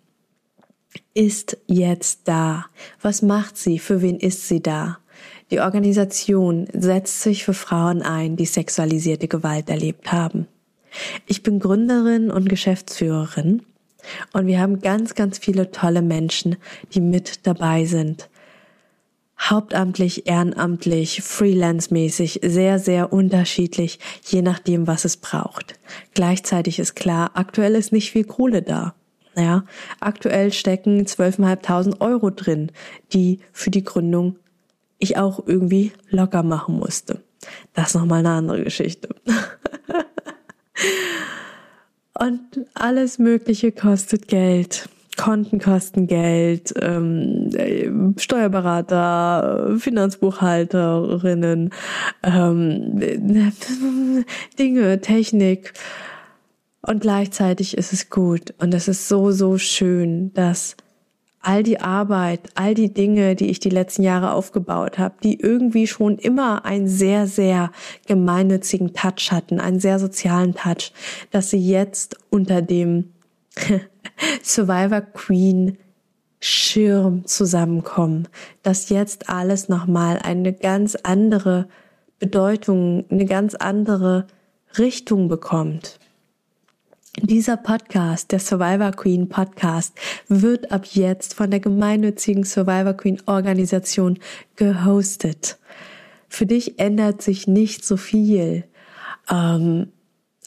[1.15, 2.67] ist jetzt da.
[3.01, 3.81] Was macht sie?
[3.81, 4.99] Für wen ist sie da?
[5.53, 10.49] Die Organisation setzt sich für Frauen ein, die sexualisierte Gewalt erlebt haben.
[11.27, 13.61] Ich bin Gründerin und Geschäftsführerin
[14.33, 16.57] und wir haben ganz, ganz viele tolle Menschen,
[16.95, 18.31] die mit dabei sind.
[19.39, 25.79] Hauptamtlich, ehrenamtlich, freelance-mäßig, sehr, sehr unterschiedlich, je nachdem, was es braucht.
[26.15, 28.95] Gleichzeitig ist klar, aktuell ist nicht viel Kohle da.
[29.37, 29.65] Ja,
[30.01, 32.73] aktuell stecken 12.500 Euro drin,
[33.13, 34.37] die für die Gründung
[35.03, 37.21] ich auch irgendwie locker machen musste.
[37.75, 39.09] Das ist nochmal eine andere Geschichte.
[42.19, 42.41] Und
[42.75, 44.89] alles Mögliche kostet Geld.
[45.19, 51.69] Konten kosten Geld, ähm, Steuerberater, Finanzbuchhalterinnen,
[52.23, 52.99] ähm,
[54.59, 55.75] Dinge, Technik.
[56.81, 58.55] Und gleichzeitig ist es gut.
[58.59, 60.77] Und es ist so, so schön, dass
[61.43, 65.87] all die Arbeit, all die Dinge, die ich die letzten Jahre aufgebaut habe, die irgendwie
[65.87, 67.71] schon immer einen sehr, sehr
[68.07, 70.93] gemeinnützigen Touch hatten, einen sehr sozialen Touch,
[71.31, 73.13] dass sie jetzt unter dem
[74.43, 75.79] Survivor Queen
[76.45, 78.27] Schirm zusammenkommen,
[78.65, 81.69] dass jetzt alles nochmal eine ganz andere
[82.19, 84.27] Bedeutung, eine ganz andere
[84.77, 86.01] Richtung bekommt.
[87.19, 89.93] Dieser Podcast, der Survivor Queen Podcast,
[90.29, 94.19] wird ab jetzt von der gemeinnützigen Survivor Queen Organisation
[94.57, 95.59] gehostet.
[96.29, 98.65] Für dich ändert sich nicht so viel.
[99.31, 99.93] Ähm,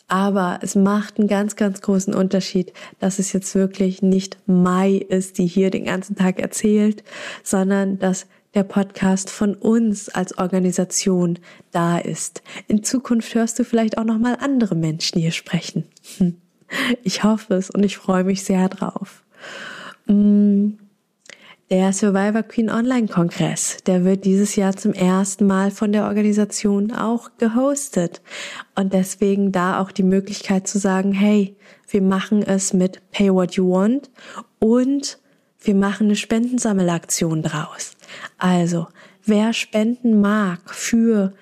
[0.08, 5.38] aber es macht einen ganz, ganz großen Unterschied, dass es jetzt wirklich nicht Mai ist,
[5.38, 7.04] die hier den ganzen Tag erzählt,
[7.43, 8.25] sondern dass
[8.56, 11.38] der Podcast von uns als Organisation
[11.71, 12.41] da ist.
[12.67, 15.86] In Zukunft hörst du vielleicht auch noch mal andere Menschen hier sprechen.
[16.17, 16.38] Hm.
[17.04, 19.23] Ich hoffe es und ich freue mich sehr drauf.
[20.08, 20.71] Mm,
[21.71, 26.91] der Survivor Queen Online Kongress, der wird dieses Jahr zum ersten Mal von der Organisation
[26.91, 28.21] auch gehostet.
[28.75, 31.56] Und deswegen da auch die Möglichkeit zu sagen, hey,
[31.89, 34.12] wir machen es mit Pay What You Want
[34.60, 35.17] und
[35.60, 37.93] wir machen eine Spendensammelaktion draus.
[38.38, 38.88] Also,
[39.25, 41.34] wer spenden mag für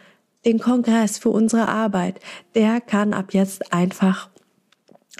[0.45, 2.21] den Kongress, für unsere Arbeit,
[2.55, 4.29] der kann ab jetzt einfach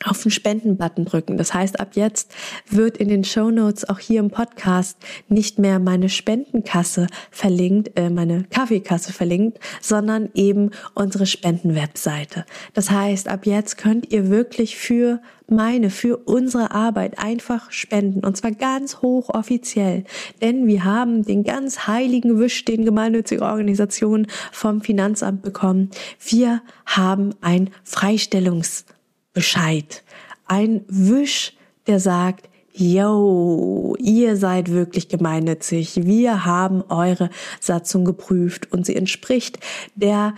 [0.06, 1.38] auf den Spenden-Button drücken.
[1.38, 2.34] Das heißt, ab jetzt
[2.70, 8.10] wird in den Show Notes auch hier im Podcast nicht mehr meine Spendenkasse verlinkt, äh,
[8.10, 12.46] meine Kaffeekasse verlinkt, sondern eben unsere Spenden-Webseite.
[12.74, 18.38] Das heißt, ab jetzt könnt ihr wirklich für meine, für unsere Arbeit einfach spenden und
[18.38, 20.04] zwar ganz hoch offiziell,
[20.42, 25.90] denn wir haben den ganz heiligen Wisch, den gemeinnützige Organisationen vom Finanzamt bekommen.
[26.26, 28.86] Wir haben ein Freistellungs
[29.34, 30.04] Bescheid.
[30.46, 31.54] Ein Wisch,
[31.88, 36.08] der sagt, Yo, ihr seid wirklich gemeinnützig.
[36.08, 39.60] Wir haben eure Satzung geprüft und sie entspricht
[39.94, 40.34] der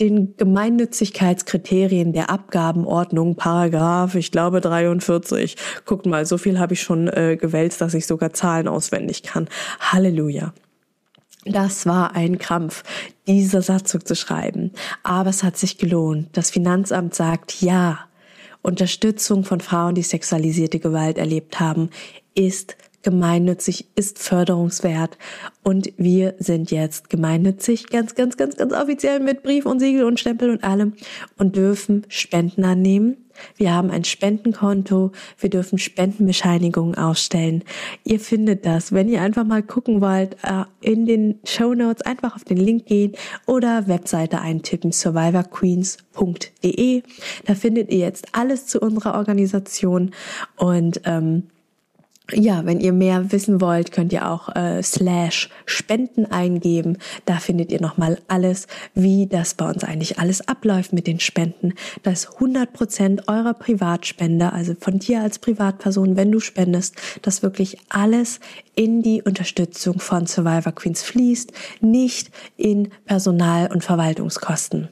[0.00, 5.56] den Gemeinnützigkeitskriterien der Abgabenordnung, Paragraph, ich glaube 43.
[5.86, 9.48] Guckt mal, so viel habe ich schon äh, gewälzt, dass ich sogar Zahlen auswendig kann.
[9.80, 10.52] Halleluja.
[11.44, 12.84] Das war ein Krampf,
[13.26, 14.72] diese Satzung zu schreiben.
[15.02, 16.28] Aber es hat sich gelohnt.
[16.32, 18.07] Das Finanzamt sagt, ja,
[18.62, 21.90] Unterstützung von Frauen, die sexualisierte Gewalt erlebt haben,
[22.34, 25.16] ist gemeinnützig, ist förderungswert.
[25.62, 30.20] Und wir sind jetzt gemeinnützig, ganz, ganz, ganz, ganz offiziell mit Brief und Siegel und
[30.20, 30.94] Stempel und allem
[31.36, 35.10] und dürfen Spenden annehmen wir haben ein Spendenkonto.
[35.38, 37.64] Wir dürfen Spendenbescheinigungen ausstellen.
[38.04, 42.36] Ihr findet das, wenn ihr einfach mal gucken wollt, äh, in den Show Notes einfach
[42.36, 43.12] auf den Link gehen
[43.46, 47.02] oder Webseite eintippen, survivorqueens.de.
[47.46, 50.10] Da findet ihr jetzt alles zu unserer Organisation
[50.56, 51.44] und ähm,
[52.32, 56.98] ja, wenn ihr mehr wissen wollt, könnt ihr auch äh, slash Spenden eingeben.
[57.24, 61.72] Da findet ihr nochmal alles, wie das bei uns eigentlich alles abläuft mit den Spenden.
[62.02, 67.42] Das ist 100 Prozent eurer Privatspende, also von dir als Privatperson, wenn du spendest, dass
[67.42, 68.40] wirklich alles
[68.74, 74.88] in die Unterstützung von Survivor Queens fließt, nicht in Personal- und Verwaltungskosten.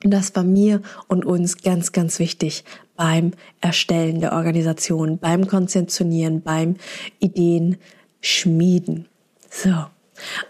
[0.00, 2.64] Das war mir und uns ganz, ganz wichtig
[2.98, 3.30] beim
[3.60, 6.74] Erstellen der Organisation, beim Konzeptionieren, beim
[7.20, 7.78] Ideen
[8.20, 9.06] schmieden.
[9.48, 9.86] So.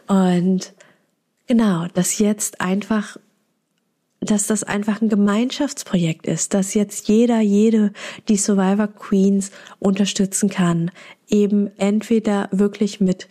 [0.06, 0.72] Und
[1.46, 3.18] genau, dass jetzt einfach,
[4.20, 7.92] dass das einfach ein Gemeinschaftsprojekt ist, dass jetzt jeder, jede
[8.28, 10.90] die Survivor Queens unterstützen kann,
[11.28, 13.28] eben entweder wirklich mit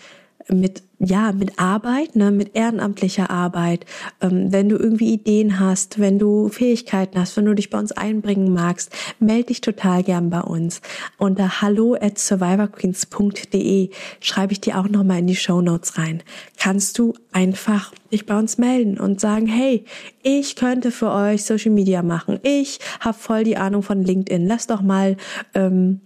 [0.49, 3.85] mit ja mit Arbeit, ne, mit ehrenamtlicher Arbeit.
[4.21, 7.91] Ähm, wenn du irgendwie Ideen hast, wenn du Fähigkeiten hast, wenn du dich bei uns
[7.91, 10.81] einbringen magst, melde dich total gern bei uns.
[11.17, 13.89] Unter hallo at survivorqueens.de
[14.21, 16.23] schreibe ich dir auch nochmal in die Show Notes rein.
[16.57, 19.85] Kannst du einfach dich bei uns melden und sagen, hey,
[20.23, 22.39] ich könnte für euch Social Media machen.
[22.41, 24.47] Ich habe voll die Ahnung von LinkedIn.
[24.47, 25.17] Lass doch mal
[25.53, 26.01] ähm,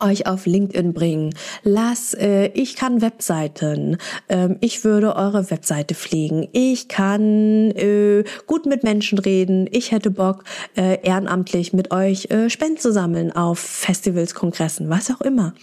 [0.00, 1.34] euch auf LinkedIn bringen.
[1.62, 3.96] Lass, äh, ich kann Webseiten.
[4.28, 6.48] Ähm, ich würde eure Webseite pflegen.
[6.52, 9.68] Ich kann äh, gut mit Menschen reden.
[9.70, 10.44] Ich hätte Bock,
[10.76, 15.54] äh, ehrenamtlich mit euch äh, Spenden zu sammeln auf Festivals, Kongressen, was auch immer.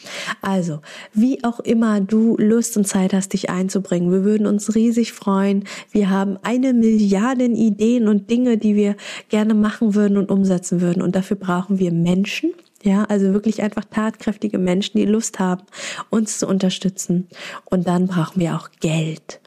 [0.42, 0.80] Also,
[1.14, 4.12] wie auch immer du Lust und Zeit hast, dich einzubringen.
[4.12, 5.66] Wir würden uns riesig freuen.
[5.92, 8.96] Wir haben eine Milliarde Ideen und Dinge, die wir
[9.30, 11.02] gerne machen würden und umsetzen würden.
[11.02, 12.54] Und dafür brauchen wir Menschen,
[12.84, 15.64] ja, also wirklich einfach tatkräftige Menschen, die Lust haben,
[16.10, 17.28] uns zu unterstützen.
[17.66, 19.40] Und dann brauchen wir auch Geld.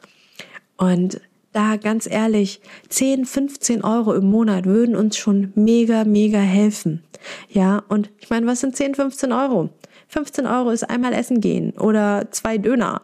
[0.75, 1.21] Und
[1.53, 7.03] da ganz ehrlich, 10, 15 Euro im Monat würden uns schon mega, mega helfen.
[7.49, 9.69] Ja, und ich meine, was sind 10, 15 Euro?
[10.09, 13.01] 15 Euro ist einmal essen gehen oder zwei Döner.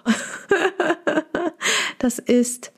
[2.00, 2.72] das ist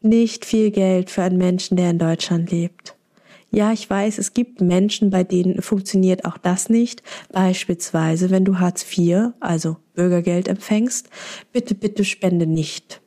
[0.00, 2.97] nicht viel Geld für einen Menschen, der in Deutschland lebt.
[3.50, 7.02] Ja, ich weiß, es gibt Menschen, bei denen funktioniert auch das nicht.
[7.32, 11.08] Beispielsweise, wenn du Hartz IV, also Bürgergeld empfängst,
[11.52, 13.00] bitte, bitte spende nicht.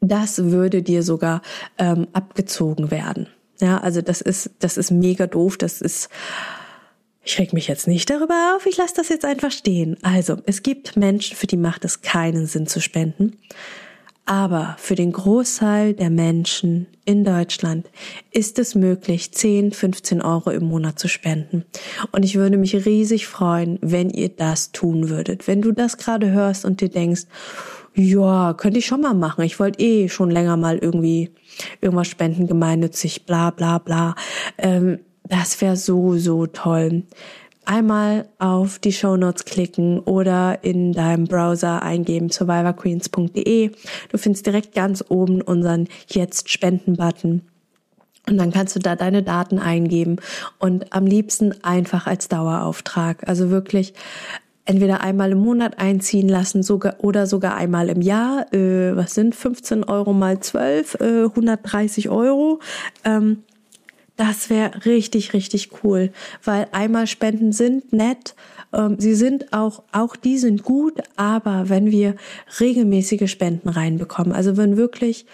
[0.00, 1.42] Das würde dir sogar
[1.78, 3.26] ähm, abgezogen werden.
[3.60, 5.56] Ja, also das ist, das ist mega doof.
[5.56, 6.08] Das ist,
[7.24, 9.96] ich reg mich jetzt nicht darüber auf, ich lasse das jetzt einfach stehen.
[10.02, 13.38] Also, es gibt Menschen, für die macht es keinen Sinn zu spenden.
[14.26, 17.88] Aber für den Großteil der Menschen in Deutschland
[18.32, 21.64] ist es möglich, 10, 15 Euro im Monat zu spenden.
[22.10, 25.46] Und ich würde mich riesig freuen, wenn ihr das tun würdet.
[25.46, 27.22] Wenn du das gerade hörst und dir denkst,
[27.94, 29.44] ja, könnte ich schon mal machen.
[29.44, 31.30] Ich wollte eh schon länger mal irgendwie
[31.80, 34.16] irgendwas spenden, gemeinnützig, bla bla bla.
[34.58, 37.04] Ähm, das wäre so, so toll
[37.66, 43.70] einmal auf die Show Notes klicken oder in deinem Browser eingeben survivorqueens.de.
[44.10, 47.42] Du findest direkt ganz oben unseren Jetzt Spenden Button.
[48.28, 50.16] Und dann kannst du da deine Daten eingeben
[50.58, 53.28] und am liebsten einfach als Dauerauftrag.
[53.28, 53.94] Also wirklich
[54.64, 58.52] entweder einmal im Monat einziehen lassen sogar oder sogar einmal im Jahr.
[58.52, 60.96] Äh, was sind 15 Euro mal 12?
[61.00, 62.60] Äh, 130 Euro.
[63.04, 63.44] Ähm,
[64.16, 66.10] das wäre richtig, richtig cool,
[66.42, 68.34] weil einmal Spenden sind nett,
[68.72, 72.16] ähm, sie sind auch, auch die sind gut, aber wenn wir
[72.60, 75.26] regelmäßige Spenden reinbekommen, also wenn wirklich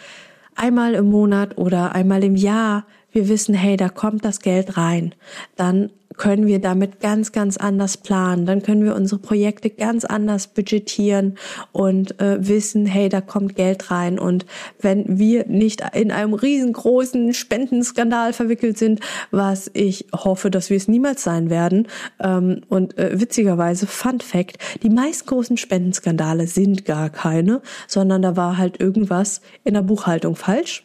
[0.54, 5.14] einmal im Monat oder einmal im Jahr wir wissen, hey, da kommt das Geld rein,
[5.56, 8.46] dann können wir damit ganz, ganz anders planen.
[8.46, 11.36] Dann können wir unsere Projekte ganz anders budgetieren
[11.72, 14.18] und äh, wissen, hey, da kommt Geld rein.
[14.18, 14.46] Und
[14.80, 19.00] wenn wir nicht in einem riesengroßen Spendenskandal verwickelt sind,
[19.30, 21.88] was ich hoffe, dass wir es niemals sein werden.
[22.20, 28.36] Ähm, und äh, witzigerweise, Fun Fact, die meist großen Spendenskandale sind gar keine, sondern da
[28.36, 30.84] war halt irgendwas in der Buchhaltung falsch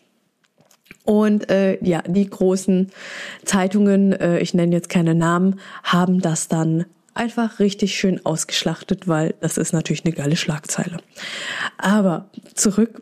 [1.03, 2.91] und äh, ja, die großen
[3.45, 9.33] Zeitungen, äh, ich nenne jetzt keine Namen, haben das dann einfach richtig schön ausgeschlachtet, weil
[9.39, 10.97] das ist natürlich eine geile Schlagzeile.
[11.77, 13.01] Aber zurück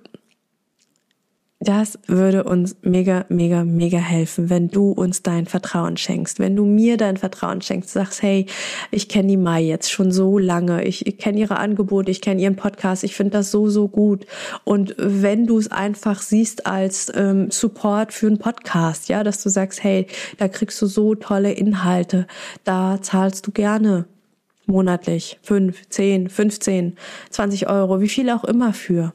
[1.65, 6.63] das würde uns mega, mega, mega helfen, wenn du uns dein Vertrauen schenkst, wenn du
[6.63, 8.45] mir dein Vertrauen schenkst, sagst, hey,
[8.91, 12.41] ich kenne die Mai jetzt schon so lange, ich, ich kenne ihre Angebote, ich kenne
[12.41, 14.27] ihren Podcast, ich finde das so, so gut.
[14.63, 19.49] Und wenn du es einfach siehst als ähm, Support für einen Podcast, ja, dass du
[19.49, 20.05] sagst, hey,
[20.37, 22.27] da kriegst du so tolle Inhalte,
[22.63, 24.05] da zahlst du gerne
[24.67, 26.97] monatlich fünf, zehn, 15,
[27.29, 29.13] 20 Euro, wie viel auch immer für.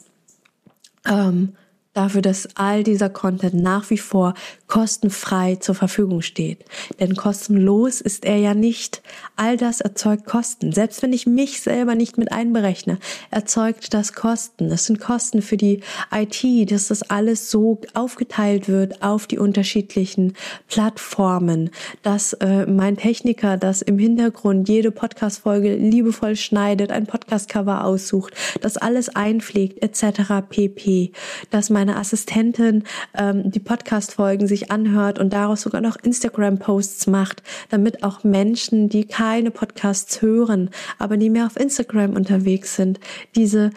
[1.08, 1.54] Ähm,
[1.92, 4.34] dafür, dass all dieser Content nach wie vor
[4.68, 6.64] kostenfrei zur Verfügung steht.
[7.00, 9.02] Denn kostenlos ist er ja nicht.
[9.34, 10.72] All das erzeugt Kosten.
[10.72, 12.98] Selbst wenn ich mich selber nicht mit einberechne,
[13.30, 14.68] erzeugt das Kosten.
[14.68, 15.80] Das sind Kosten für die
[16.12, 20.34] IT, dass das alles so aufgeteilt wird auf die unterschiedlichen
[20.68, 21.70] Plattformen,
[22.02, 28.76] dass äh, mein Techniker das im Hintergrund jede Podcast-Folge liebevoll schneidet, ein Podcast-Cover aussucht, das
[28.76, 30.46] alles einpflegt, etc.
[30.48, 31.12] pp.
[31.50, 32.84] Dass meine Assistentin
[33.16, 39.06] ähm, die Podcast-Folgen sich anhört und daraus sogar noch Instagram-Posts macht, damit auch Menschen, die
[39.06, 40.68] keine Podcasts hören,
[40.98, 43.00] aber die mehr auf Instagram unterwegs sind,
[43.34, 43.70] diese,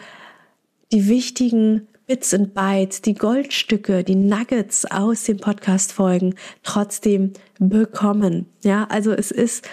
[0.92, 8.44] die wichtigen Bits und Bytes, die Goldstücke, die Nuggets aus den Podcast-Folgen trotzdem bekommen.
[8.62, 9.66] Ja, also es ist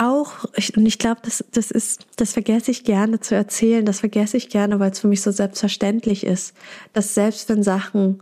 [0.00, 0.44] auch,
[0.76, 4.48] und ich glaube, das, das ist, das vergesse ich gerne zu erzählen, das vergesse ich
[4.48, 6.54] gerne, weil es für mich so selbstverständlich ist,
[6.92, 8.20] dass selbst wenn Sachen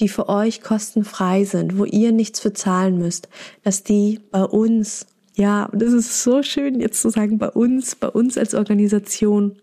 [0.00, 3.28] die für euch kostenfrei sind, wo ihr nichts für zahlen müsst,
[3.62, 8.08] dass die bei uns, ja, das ist so schön jetzt zu sagen, bei uns, bei
[8.08, 9.56] uns als Organisation,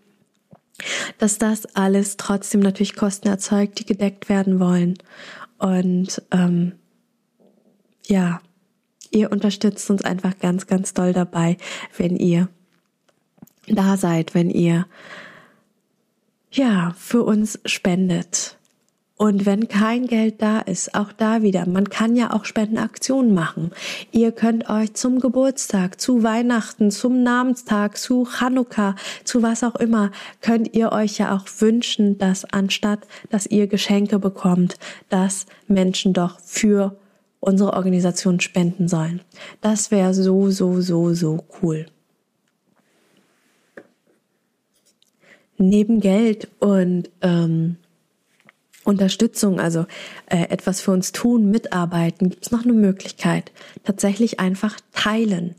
[1.20, 4.95] dass das alles trotzdem natürlich Kosten erzeugt, die gedeckt werden wollen.
[5.59, 6.74] Und ähm,
[8.07, 8.41] ja,
[9.14, 11.57] ihr unterstützt uns einfach ganz, ganz doll dabei,
[11.97, 12.49] wenn ihr
[13.68, 14.86] da seid, wenn ihr
[16.51, 18.57] ja für uns spendet.
[19.16, 23.72] Und wenn kein Geld da ist, auch da wieder, man kann ja auch Spendenaktionen machen.
[24.11, 30.11] Ihr könnt euch zum Geburtstag, zu Weihnachten, zum Namenstag, zu Chanukka, zu was auch immer,
[30.41, 34.78] könnt ihr euch ja auch wünschen, dass anstatt, dass ihr Geschenke bekommt,
[35.09, 36.97] dass Menschen doch für
[37.43, 39.21] unsere Organisation spenden sollen.
[39.59, 41.87] Das wäre so, so, so, so cool.
[45.57, 47.75] Neben Geld und ähm,
[48.85, 49.85] Unterstützung, also
[50.27, 53.51] äh, etwas für uns tun, mitarbeiten, gibt es noch eine Möglichkeit.
[53.83, 55.55] Tatsächlich einfach teilen.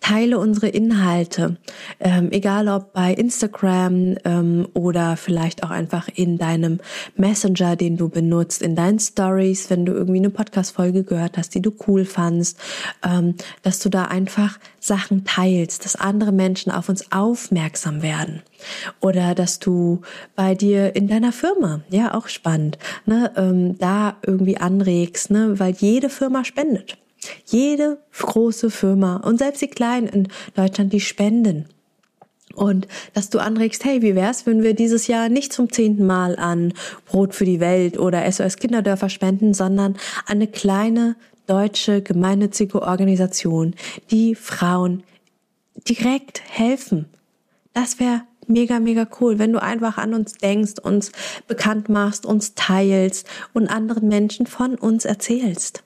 [0.00, 1.56] Teile unsere Inhalte,
[2.00, 6.80] ähm, egal ob bei Instagram ähm, oder vielleicht auch einfach in deinem
[7.16, 11.62] Messenger, den du benutzt, in deinen Stories, wenn du irgendwie eine Podcast-Folge gehört hast, die
[11.62, 12.58] du cool fandst,
[13.04, 18.42] ähm, dass du da einfach Sachen teilst, dass andere Menschen auf uns aufmerksam werden.
[19.00, 20.00] Oder dass du
[20.34, 25.74] bei dir in deiner Firma, ja, auch spannend, ne, ähm, da irgendwie anregst, ne, weil
[25.74, 26.96] jede Firma spendet.
[27.46, 31.66] Jede große Firma und selbst die kleinen in Deutschland, die spenden.
[32.54, 36.36] Und dass du anregst, hey, wie wär's, wenn wir dieses Jahr nicht zum zehnten Mal
[36.36, 36.74] an
[37.06, 39.94] Brot für die Welt oder SOS Kinderdörfer spenden, sondern
[40.26, 41.16] an eine kleine
[41.46, 43.74] deutsche gemeinnützige Organisation,
[44.10, 45.04] die Frauen
[45.88, 47.06] direkt helfen.
[47.72, 51.12] Das wäre mega, mega cool, wenn du einfach an uns denkst, uns
[51.46, 55.84] bekannt machst, uns teilst und anderen Menschen von uns erzählst.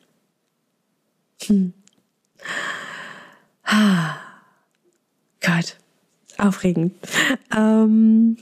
[1.47, 1.73] Hm.
[3.65, 4.17] Ah.
[5.43, 5.77] Gott,
[6.39, 6.95] aufregend.
[7.55, 8.37] Ähm,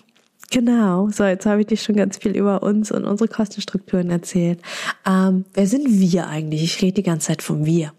[0.50, 4.60] genau, so jetzt habe ich dir schon ganz viel über uns und unsere Kostenstrukturen erzählt.
[5.06, 6.62] Ähm, wer sind wir eigentlich?
[6.62, 7.92] Ich rede die ganze Zeit von wir.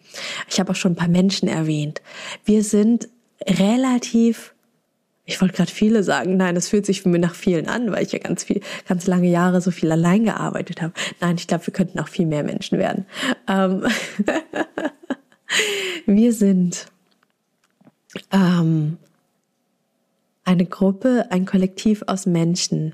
[0.48, 2.02] Ich habe auch schon ein paar Menschen erwähnt.
[2.46, 3.10] Wir sind
[3.44, 4.54] relativ
[5.32, 8.04] ich wollte gerade viele sagen, nein, das fühlt sich für mich nach vielen an, weil
[8.04, 10.94] ich ja ganz viel, ganz lange Jahre so viel allein gearbeitet habe.
[11.22, 13.06] Nein, ich glaube, wir könnten auch viel mehr Menschen werden.
[13.48, 13.86] Ähm
[16.06, 16.88] wir sind
[18.32, 18.98] ähm,
[20.44, 22.94] eine Gruppe, ein Kollektiv aus Menschen,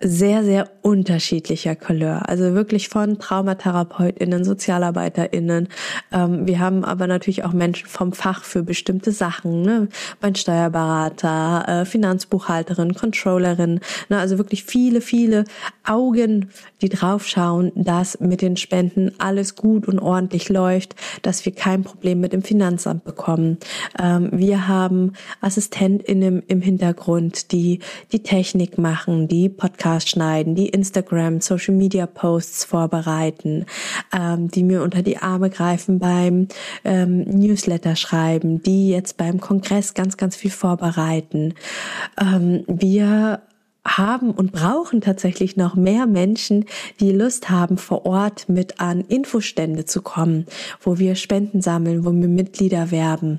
[0.00, 2.28] sehr, sehr unterschiedlicher Couleur.
[2.28, 5.68] Also wirklich von TraumatherapeutInnen, SozialarbeiterInnen.
[6.12, 9.62] Ähm, wir haben aber natürlich auch Menschen vom Fach für bestimmte Sachen.
[9.62, 9.88] Ne?
[10.20, 13.80] Mein Steuerberater, äh, Finanzbuchhalterin, Controllerin.
[14.08, 14.18] Ne?
[14.18, 15.44] Also wirklich viele, viele
[15.84, 21.82] Augen, die draufschauen, dass mit den Spenden alles gut und ordentlich läuft, dass wir kein
[21.82, 23.58] Problem mit dem Finanzamt bekommen.
[23.98, 27.80] Ähm, wir haben AssistentInnen im Hintergrund, die
[28.12, 33.64] die Technik machen, die Podcast Podcast schneiden, die Instagram, Social Media Posts vorbereiten,
[34.14, 36.48] ähm, die mir unter die Arme greifen beim
[36.84, 41.54] ähm, Newsletter schreiben, die jetzt beim Kongress ganz, ganz viel vorbereiten.
[42.20, 43.40] Ähm, wir
[43.86, 46.66] haben und brauchen tatsächlich noch mehr Menschen,
[47.00, 50.44] die Lust haben, vor Ort mit an Infostände zu kommen,
[50.82, 53.38] wo wir Spenden sammeln, wo wir Mitglieder werben.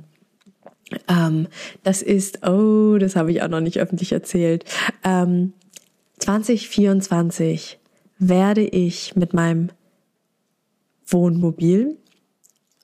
[1.07, 1.47] Ähm,
[1.83, 4.65] das ist, oh, das habe ich auch noch nicht öffentlich erzählt.
[5.03, 5.53] Ähm,
[6.19, 7.79] 2024
[8.19, 9.69] werde ich mit meinem
[11.07, 11.97] Wohnmobil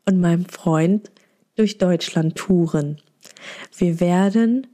[0.06, 1.12] und meinem Freund
[1.56, 3.02] durch Deutschland touren.
[3.78, 4.68] Wir werden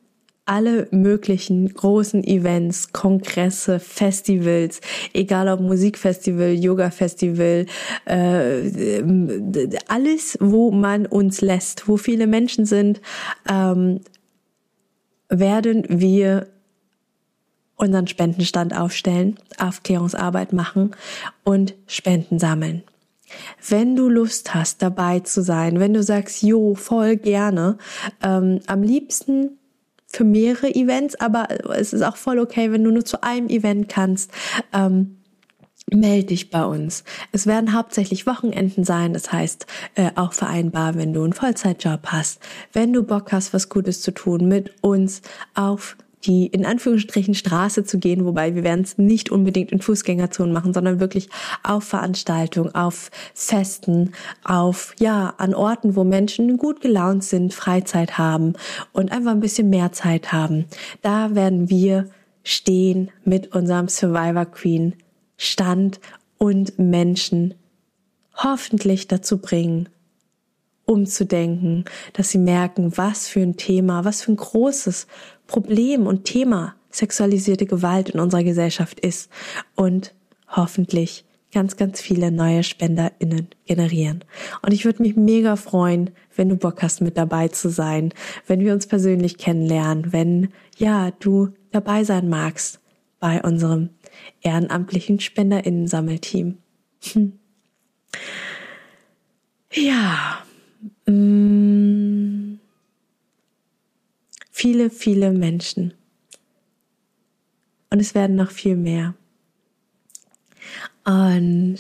[0.46, 4.82] alle möglichen großen Events, Kongresse, Festivals,
[5.14, 7.66] egal ob Musikfestival, Yoga-Festival,
[8.06, 9.02] äh,
[9.88, 13.02] alles, wo man uns lässt, wo viele Menschen sind,
[13.50, 14.02] ähm,
[15.30, 16.48] werden wir
[17.82, 20.92] unseren Spendenstand aufstellen, Aufklärungsarbeit machen
[21.44, 22.84] und Spenden sammeln.
[23.68, 27.78] Wenn du Lust hast, dabei zu sein, wenn du sagst, jo, voll gerne,
[28.22, 29.58] ähm, am liebsten
[30.08, 33.90] für mehrere Events, aber es ist auch voll okay, wenn du nur zu einem Event
[33.90, 34.32] kannst.
[34.74, 35.18] Ähm,
[35.90, 37.04] melde dich bei uns.
[37.32, 39.66] Es werden hauptsächlich Wochenenden sein, das heißt
[39.96, 42.40] äh, auch vereinbar, wenn du einen Vollzeitjob hast.
[42.72, 45.22] Wenn du Bock hast, was Gutes zu tun, mit uns
[45.56, 50.54] auf die in Anführungsstrichen Straße zu gehen, wobei wir werden es nicht unbedingt in Fußgängerzonen
[50.54, 51.30] machen, sondern wirklich
[51.64, 54.14] auf Veranstaltungen, auf Festen,
[54.44, 58.54] auf, ja, an Orten, wo Menschen gut gelaunt sind, Freizeit haben
[58.94, 60.66] und einfach ein bisschen mehr Zeit haben.
[61.02, 62.10] Da werden wir
[62.44, 64.96] stehen mit unserem Survivor Queen
[65.38, 66.00] Stand
[66.38, 67.56] und Menschen
[68.36, 69.90] hoffentlich dazu bringen,
[70.86, 75.08] umzudenken, dass sie merken, was für ein Thema, was für ein großes
[75.52, 79.30] Problem und Thema sexualisierte Gewalt in unserer Gesellschaft ist
[79.76, 80.16] und
[80.48, 84.24] hoffentlich ganz, ganz viele neue SpenderInnen generieren.
[84.62, 88.14] Und ich würde mich mega freuen, wenn du Bock hast, mit dabei zu sein,
[88.48, 92.80] wenn wir uns persönlich kennenlernen, wenn, ja, du dabei sein magst
[93.20, 93.90] bei unserem
[94.42, 96.60] ehrenamtlichen SpenderInnen-Sammelteam.
[97.12, 97.34] Hm.
[99.74, 100.44] Ja,
[101.08, 101.91] Mm.
[104.62, 105.96] Viele, viele Menschen.
[107.90, 109.16] Und es werden noch viel mehr.
[111.04, 111.80] Und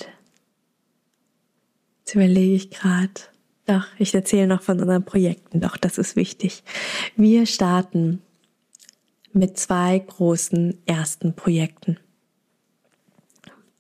[1.99, 3.21] jetzt überlege ich gerade,
[3.67, 6.63] doch, ich erzähle noch von unseren Projekten, doch, das ist wichtig.
[7.15, 8.23] Wir starten
[9.31, 11.99] mit zwei großen ersten Projekten.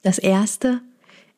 [0.03, 0.79] Das erste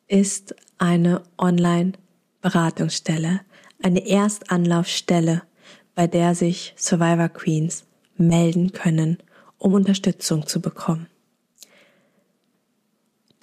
[0.06, 3.40] ist eine Online-Beratungsstelle
[3.84, 5.42] eine Erstanlaufstelle,
[5.94, 7.84] bei der sich Survivor Queens
[8.16, 9.18] melden können,
[9.58, 11.06] um Unterstützung zu bekommen.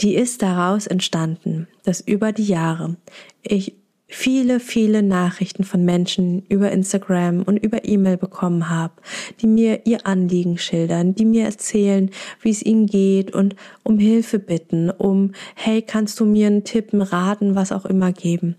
[0.02, 2.96] Die ist daraus entstanden, dass über die Jahre
[3.44, 3.76] ich
[4.12, 8.94] viele, viele Nachrichten von Menschen über Instagram und über E-Mail bekommen habe,
[9.42, 12.10] die mir ihr Anliegen schildern, die mir erzählen,
[12.42, 16.92] wie es ihnen geht und um Hilfe bitten, um, hey, kannst du mir einen Tipp,
[16.92, 18.58] einen Raten, was auch immer geben.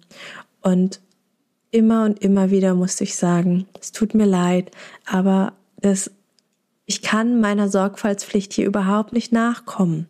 [0.62, 1.01] Und
[1.73, 4.70] immer und immer wieder musste ich sagen, es tut mir leid,
[5.05, 6.12] aber das,
[6.87, 10.07] ich kann meiner Sorgfaltspflicht hier überhaupt nicht nachkommen.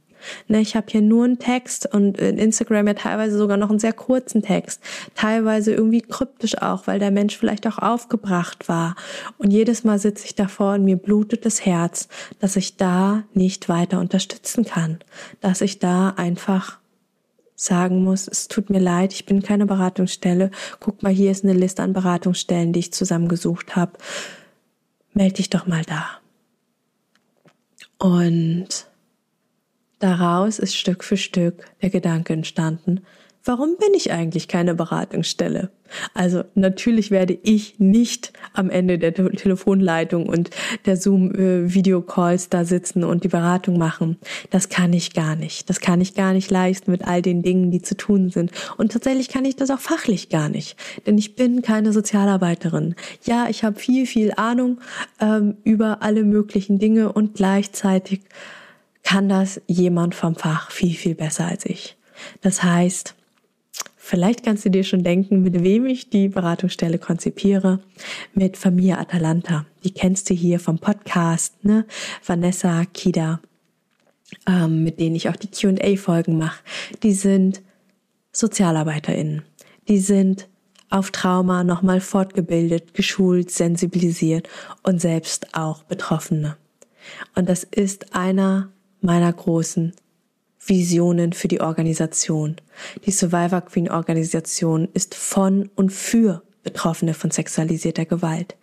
[0.46, 3.80] Ne, ich habe hier nur einen Text und in Instagram ja teilweise sogar noch einen
[3.80, 4.80] sehr kurzen Text,
[5.16, 8.94] teilweise irgendwie kryptisch auch, weil der Mensch vielleicht auch aufgebracht war.
[9.38, 12.08] Und jedes Mal sitze ich davor und mir blutet das Herz,
[12.38, 14.98] dass ich da nicht weiter unterstützen kann,
[15.40, 16.78] dass ich da einfach
[17.54, 20.50] sagen muss, es tut mir leid, ich bin keine Beratungsstelle.
[20.80, 23.92] Guck mal, hier ist eine Liste an Beratungsstellen, die ich zusammengesucht habe.
[25.12, 26.06] Meld dich doch mal da.
[27.98, 28.86] Und
[30.02, 33.02] Daraus ist Stück für Stück der Gedanke entstanden,
[33.44, 35.70] warum bin ich eigentlich keine Beratungsstelle?
[36.14, 40.50] Also natürlich werde ich nicht am Ende der Telefonleitung und
[40.86, 44.16] der Zoom-Videocalls da sitzen und die Beratung machen.
[44.50, 45.68] Das kann ich gar nicht.
[45.68, 48.52] Das kann ich gar nicht leisten mit all den Dingen, die zu tun sind.
[48.78, 50.76] Und tatsächlich kann ich das auch fachlich gar nicht,
[51.06, 52.94] denn ich bin keine Sozialarbeiterin.
[53.24, 54.80] Ja, ich habe viel, viel Ahnung
[55.20, 58.20] ähm, über alle möglichen Dinge und gleichzeitig
[59.02, 61.96] kann das jemand vom Fach viel, viel besser als ich.
[62.40, 63.14] Das heißt,
[64.12, 67.80] vielleicht kannst du dir schon denken, mit wem ich die Beratungsstelle konzipiere.
[68.34, 69.64] Mit Familie Atalanta.
[69.84, 71.86] Die kennst du hier vom Podcast, ne?
[72.22, 73.40] Vanessa, Kida,
[74.46, 76.62] ähm, mit denen ich auch die Q&A-Folgen mache.
[77.02, 77.62] Die sind
[78.32, 79.44] SozialarbeiterInnen.
[79.88, 80.46] Die sind
[80.90, 84.46] auf Trauma nochmal fortgebildet, geschult, sensibilisiert
[84.82, 86.58] und selbst auch Betroffene.
[87.34, 88.68] Und das ist einer
[89.00, 89.94] meiner großen
[90.64, 92.56] Visionen für die Organisation.
[93.04, 98.56] Die Survivor Queen Organisation ist von und für Betroffene von sexualisierter Gewalt.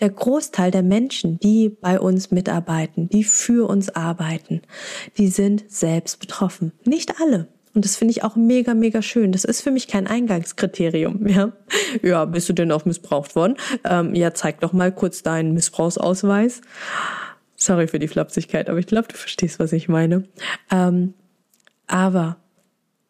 [0.00, 4.62] Der Großteil der Menschen, die bei uns mitarbeiten, die für uns arbeiten,
[5.18, 6.72] die sind selbst betroffen.
[6.84, 7.46] Nicht alle.
[7.74, 9.32] Und das finde ich auch mega, mega schön.
[9.32, 11.26] Das ist für mich kein Eingangskriterium.
[11.28, 11.52] Ja,
[12.02, 13.56] ja bist du denn auch missbraucht worden?
[13.84, 16.60] Ähm, ja, zeig doch mal kurz deinen Missbrauchsausweis.
[17.56, 20.24] Sorry für die Flapsigkeit, aber ich glaube, du verstehst, was ich meine.
[20.70, 21.14] Ähm,
[21.86, 22.36] aber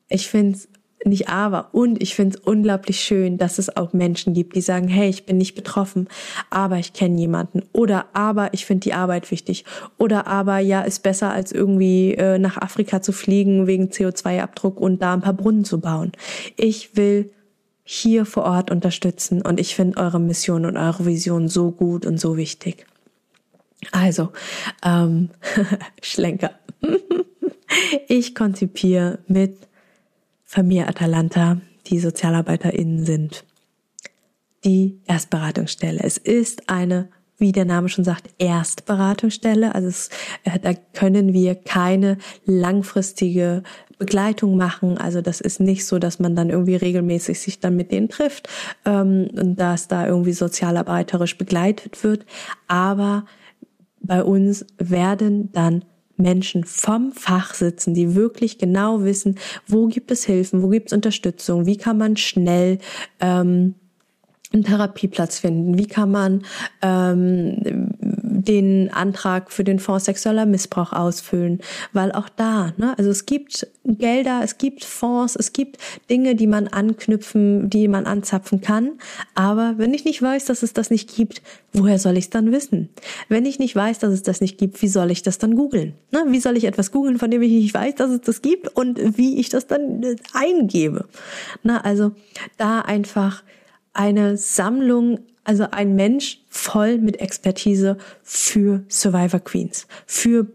[0.09, 0.69] ich finde es
[1.07, 4.89] nicht aber und ich finde es unglaublich schön, dass es auch Menschen gibt, die sagen,
[4.89, 6.09] hey, ich bin nicht betroffen,
[6.51, 9.65] aber ich kenne jemanden oder aber ich finde die Arbeit wichtig
[9.99, 15.03] oder aber ja, ist besser als irgendwie äh, nach Afrika zu fliegen wegen CO2-Abdruck und
[15.03, 16.13] da ein paar Brunnen zu bauen.
[16.57, 17.31] Ich will
[17.85, 22.19] hier vor Ort unterstützen und ich finde eure Mission und eure Vision so gut und
[22.19, 22.87] so wichtig.
[23.93, 24.31] Also,
[24.83, 25.29] ähm,
[26.03, 26.53] Schlenker.
[28.09, 29.57] ich konzipiere mit
[30.45, 33.45] Familie Atalanta, die SozialarbeiterInnen sind,
[34.65, 36.01] die Erstberatungsstelle.
[36.03, 37.09] Es ist eine
[37.39, 39.75] wie der Name schon sagt, Erstberatungsstelle.
[39.75, 40.11] Also es,
[40.45, 43.63] äh, da können wir keine langfristige
[43.99, 44.99] Begleitung machen.
[44.99, 48.49] Also das ist nicht so, dass man dann irgendwie regelmäßig sich dann mit denen trifft
[48.85, 52.25] ähm, und dass da irgendwie sozialarbeiterisch begleitet wird.
[52.69, 53.25] Aber
[54.01, 55.85] bei uns werden dann
[56.17, 59.37] Menschen vom Fach sitzen, die wirklich genau wissen,
[59.67, 62.79] wo gibt es Hilfen, wo gibt es Unterstützung, wie kann man schnell
[63.21, 63.75] ähm,
[64.53, 66.45] einen Therapieplatz finden, wie kann man
[66.81, 67.91] ähm,
[68.43, 71.61] den Antrag für den Fonds sexueller Missbrauch ausfüllen,
[71.93, 75.79] weil auch da, ne, also es gibt Gelder, es gibt Fonds, es gibt
[76.11, 78.93] Dinge, die man anknüpfen, die man anzapfen kann,
[79.35, 82.53] aber wenn ich nicht weiß, dass es das nicht gibt, woher soll ich es dann
[82.53, 82.89] wissen?
[83.29, 85.95] Wenn ich nicht weiß, dass es das nicht gibt, wie soll ich das dann googeln?
[86.11, 88.69] Ne, wie soll ich etwas googeln, von dem ich nicht weiß, dass es das gibt
[88.77, 91.07] und wie ich das dann äh, eingebe?
[91.63, 92.13] Na, also
[92.57, 93.43] da einfach
[93.93, 100.47] eine Sammlung also ein Mensch voll mit Expertise für Survivor Queens, für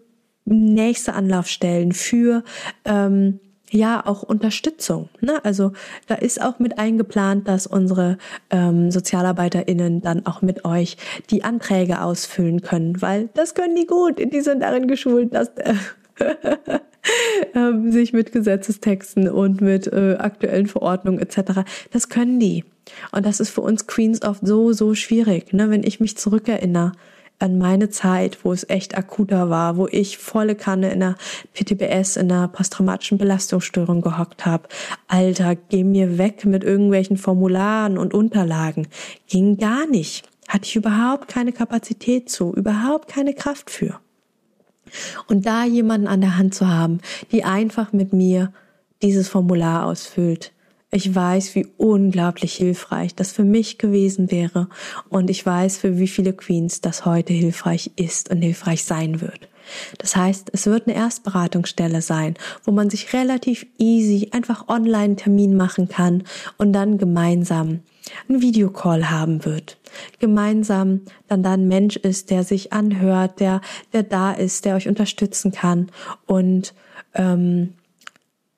[0.45, 2.43] nächste Anlaufstellen, für
[2.85, 3.39] ähm,
[3.71, 5.09] ja auch Unterstützung.
[5.21, 5.43] Ne?
[5.43, 5.73] Also
[6.07, 8.17] da ist auch mit eingeplant, dass unsere
[8.49, 10.97] ähm, SozialarbeiterInnen dann auch mit euch
[11.29, 14.19] die Anträge ausfüllen können, weil das können die gut.
[14.19, 15.75] Die sind darin geschult, dass äh,
[17.55, 21.61] ähm, sich mit Gesetzestexten und mit äh, aktuellen Verordnungen etc.
[21.91, 22.65] Das können die.
[23.11, 25.53] Und das ist für uns Queens oft so, so schwierig.
[25.53, 25.69] Ne?
[25.69, 26.93] Wenn ich mich zurückerinnere,
[27.39, 31.15] an meine Zeit, wo es echt akuter war, wo ich volle Kanne in der
[31.53, 34.67] PTBS, in der posttraumatischen Belastungsstörung gehockt habe.
[35.07, 38.87] Alter, geh mir weg mit irgendwelchen Formularen und Unterlagen.
[39.27, 40.27] Ging gar nicht.
[40.49, 43.99] Hatte ich überhaupt keine Kapazität zu, überhaupt keine Kraft für.
[45.27, 46.99] Und da jemanden an der Hand zu haben,
[47.31, 48.53] die einfach mit mir
[49.01, 50.51] dieses Formular ausfüllt,
[50.91, 54.69] ich weiß, wie unglaublich hilfreich das für mich gewesen wäre
[55.09, 59.47] und ich weiß, für wie viele Queens das heute hilfreich ist und hilfreich sein wird.
[59.99, 62.33] Das heißt, es wird eine Erstberatungsstelle sein,
[62.63, 66.23] wo man sich relativ easy einfach online Termin machen kann
[66.57, 67.81] und dann gemeinsam
[68.27, 69.77] einen Videocall haben wird.
[70.19, 73.61] Gemeinsam dann da ein Mensch ist, der sich anhört, der,
[73.93, 75.91] der da ist, der euch unterstützen kann
[76.25, 76.73] und
[77.13, 77.73] ähm,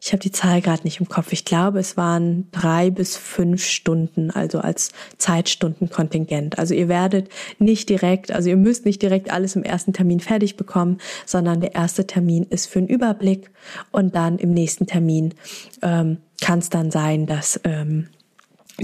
[0.04, 1.32] ich habe die Zahl gerade nicht im Kopf.
[1.32, 6.58] Ich glaube, es waren drei bis fünf Stunden, also als Zeitstundenkontingent.
[6.58, 7.30] Also ihr werdet
[7.60, 10.97] nicht direkt, also ihr müsst nicht direkt alles im ersten Termin fertig bekommen,
[11.28, 13.52] sondern der erste Termin ist für einen Überblick
[13.91, 15.36] und dann im nächsten Termin
[15.84, 18.08] ähm, kann es dann sein, dass ähm,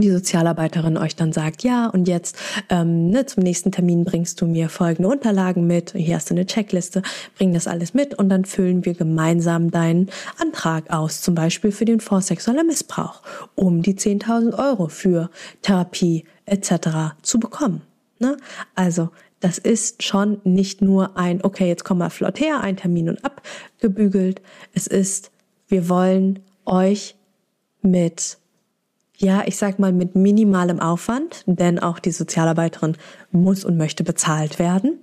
[0.02, 2.38] die Sozialarbeiterin euch dann sagt, ja, und jetzt
[2.70, 6.46] ähm, ne, zum nächsten Termin bringst du mir folgende Unterlagen mit, hier hast du eine
[6.46, 7.02] Checkliste,
[7.38, 11.86] bring das alles mit und dann füllen wir gemeinsam deinen Antrag aus, zum Beispiel für
[11.86, 13.22] den Fonds sexueller Missbrauch,
[13.56, 15.30] um die 10.000 Euro für
[15.62, 17.16] Therapie etc.
[17.22, 17.82] zu bekommen.
[18.20, 18.38] Ne?
[18.76, 23.10] Also das ist schon nicht nur ein, okay, jetzt komm mal flott her, ein Termin
[23.10, 24.42] und abgebügelt.
[24.74, 25.32] Es ist,
[25.68, 27.16] wir wollen euch
[27.82, 28.38] mit
[29.18, 32.96] ja, ich sag mal mit minimalem Aufwand, denn auch die Sozialarbeiterin
[33.32, 35.00] muss und möchte bezahlt werden.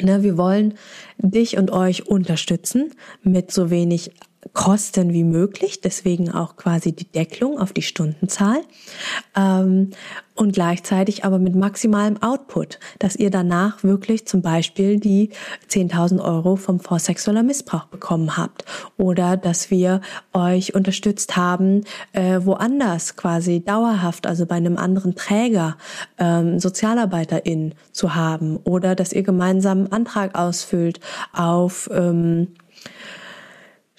[0.00, 0.74] Ne, wir wollen
[1.18, 4.12] dich und euch unterstützen mit so wenig
[4.54, 8.62] Kosten wie möglich, deswegen auch quasi die Deckelung auf die Stundenzahl
[9.36, 9.90] ähm,
[10.34, 15.28] und gleichzeitig aber mit maximalem Output, dass ihr danach wirklich zum Beispiel die
[15.68, 18.64] 10.000 Euro vom Fonds sexueller Missbrauch bekommen habt
[18.96, 20.00] oder dass wir
[20.32, 25.76] euch unterstützt haben, äh, woanders quasi dauerhaft, also bei einem anderen Träger
[26.18, 30.98] ähm, Sozialarbeiterin zu haben oder dass ihr gemeinsam einen Antrag ausfüllt
[31.34, 32.48] auf ähm,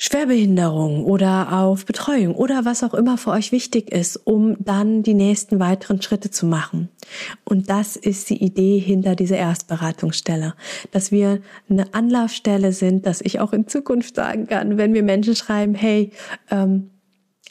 [0.04, 5.14] Schwerbehinderung oder auf Betreuung oder was auch immer für euch wichtig ist, um dann die
[5.14, 6.90] nächsten weiteren Schritte zu machen.
[7.44, 10.56] Und das ist die Idee hinter dieser Erstberatungsstelle,
[10.90, 11.40] dass wir
[11.70, 16.10] eine Anlaufstelle sind, dass ich auch in Zukunft sagen kann, wenn mir Menschen schreiben, hey,
[16.50, 16.90] ähm,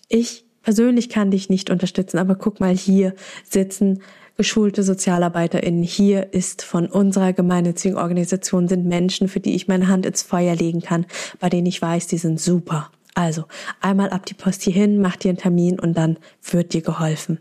[0.09, 3.14] ich persönlich kann dich nicht unterstützen, aber guck mal, hier
[3.48, 4.03] sitzen
[4.41, 10.07] geschulte SozialarbeiterInnen hier ist von unserer gemeinnützigen Organisation sind Menschen, für die ich meine Hand
[10.07, 11.05] ins Feuer legen kann,
[11.41, 12.91] bei denen ich weiß, die sind super.
[13.14, 13.45] Also
[13.82, 16.16] einmal ab die Post hierhin, mach dir einen Termin und dann
[16.51, 17.38] wird dir geholfen.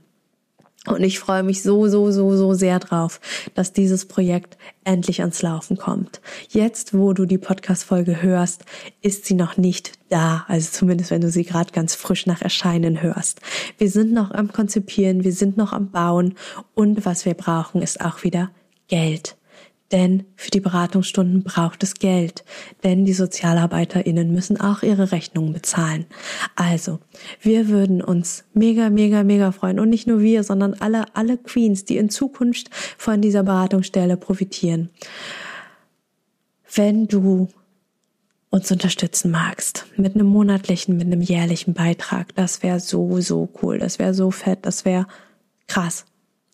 [0.87, 3.19] Und ich freue mich so, so, so, so sehr drauf,
[3.53, 6.21] dass dieses Projekt endlich ans Laufen kommt.
[6.49, 8.63] Jetzt, wo du die Podcast-Folge hörst,
[9.01, 10.45] ist sie noch nicht da.
[10.47, 13.41] Also zumindest, wenn du sie gerade ganz frisch nach Erscheinen hörst.
[13.77, 16.35] Wir sind noch am Konzipieren, wir sind noch am Bauen
[16.75, 18.49] und was wir brauchen, ist auch wieder
[18.87, 19.38] Geld.
[19.91, 22.43] Denn für die Beratungsstunden braucht es Geld.
[22.83, 26.05] Denn die SozialarbeiterInnen müssen auch ihre Rechnungen bezahlen.
[26.55, 26.99] Also,
[27.41, 29.79] wir würden uns mega, mega, mega freuen.
[29.79, 34.89] Und nicht nur wir, sondern alle, alle Queens, die in Zukunft von dieser Beratungsstelle profitieren.
[36.71, 37.49] Wenn du
[38.49, 39.85] uns unterstützen magst.
[39.95, 42.33] Mit einem monatlichen, mit einem jährlichen Beitrag.
[42.35, 43.77] Das wäre so, so cool.
[43.77, 44.59] Das wäre so fett.
[44.63, 45.07] Das wäre
[45.67, 46.05] krass.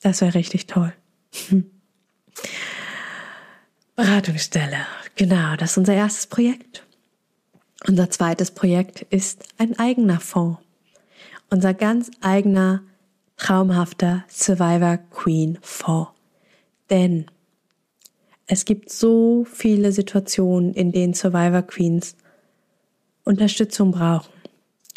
[0.01, 0.93] Das wäre richtig toll.
[3.95, 4.85] Beratungsstelle.
[5.15, 6.83] Genau, das ist unser erstes Projekt.
[7.87, 10.59] Unser zweites Projekt ist ein eigener Fonds.
[11.49, 12.83] Unser ganz eigener,
[13.37, 16.11] traumhafter Survivor Queen Fonds.
[16.89, 17.27] Denn
[18.47, 22.17] es gibt so viele Situationen, in denen Survivor Queens
[23.23, 24.33] Unterstützung brauchen.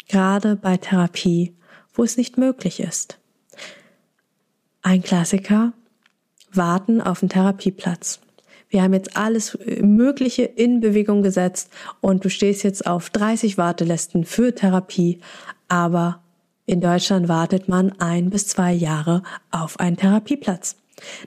[0.09, 1.55] Gerade bei Therapie,
[1.93, 3.17] wo es nicht möglich ist.
[4.81, 5.71] Ein Klassiker,
[6.51, 8.19] warten auf den Therapieplatz.
[8.69, 11.69] Wir haben jetzt alles äh, Mögliche in Bewegung gesetzt
[12.01, 15.19] und du stehst jetzt auf 30 Wartelisten für Therapie,
[15.67, 16.21] aber
[16.65, 20.75] in Deutschland wartet man ein bis zwei Jahre auf einen Therapieplatz.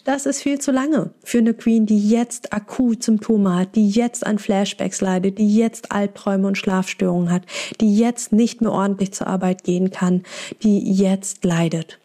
[0.05, 4.25] Das ist viel zu lange für eine Queen, die jetzt akut Symptome hat, die jetzt
[4.25, 7.45] an Flashbacks leidet, die jetzt Albträume und Schlafstörungen hat,
[7.81, 10.23] die jetzt nicht mehr ordentlich zur Arbeit gehen kann,
[10.63, 11.99] die jetzt leidet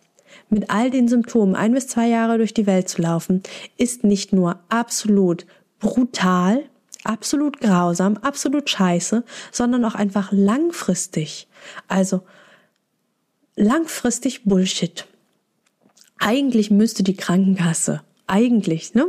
[0.50, 3.44] mit all den Symptomen ein bis zwei Jahre durch die Welt zu laufen,
[3.78, 5.46] ist nicht nur absolut
[5.80, 6.64] brutal,
[7.04, 11.48] absolut grausam, absolut scheiße, sondern auch einfach langfristig.
[11.88, 12.22] Also
[13.56, 15.06] langfristig Bullshit.
[16.20, 19.06] Eigentlich müsste die Krankenkasse, eigentlich, ne?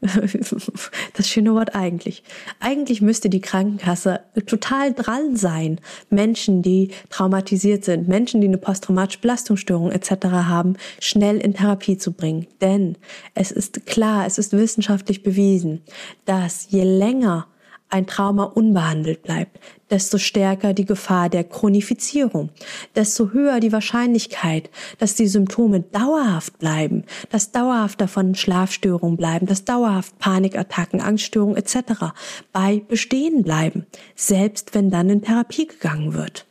[1.14, 2.22] das schöne Wort eigentlich.
[2.58, 9.20] Eigentlich müsste die Krankenkasse total dran sein, Menschen, die traumatisiert sind, Menschen, die eine posttraumatische
[9.20, 10.26] Belastungsstörung etc.
[10.26, 12.46] haben, schnell in Therapie zu bringen.
[12.60, 12.96] Denn
[13.34, 15.82] es ist klar, es ist wissenschaftlich bewiesen,
[16.24, 17.46] dass je länger
[17.90, 19.58] ein Trauma unbehandelt bleibt,
[19.90, 22.50] desto stärker die Gefahr der Chronifizierung,
[22.94, 29.64] desto höher die Wahrscheinlichkeit, dass die Symptome dauerhaft bleiben, dass dauerhaft davon Schlafstörungen bleiben, dass
[29.64, 32.12] dauerhaft Panikattacken, Angststörungen etc.
[32.52, 36.46] bei bestehen bleiben, selbst wenn dann in Therapie gegangen wird.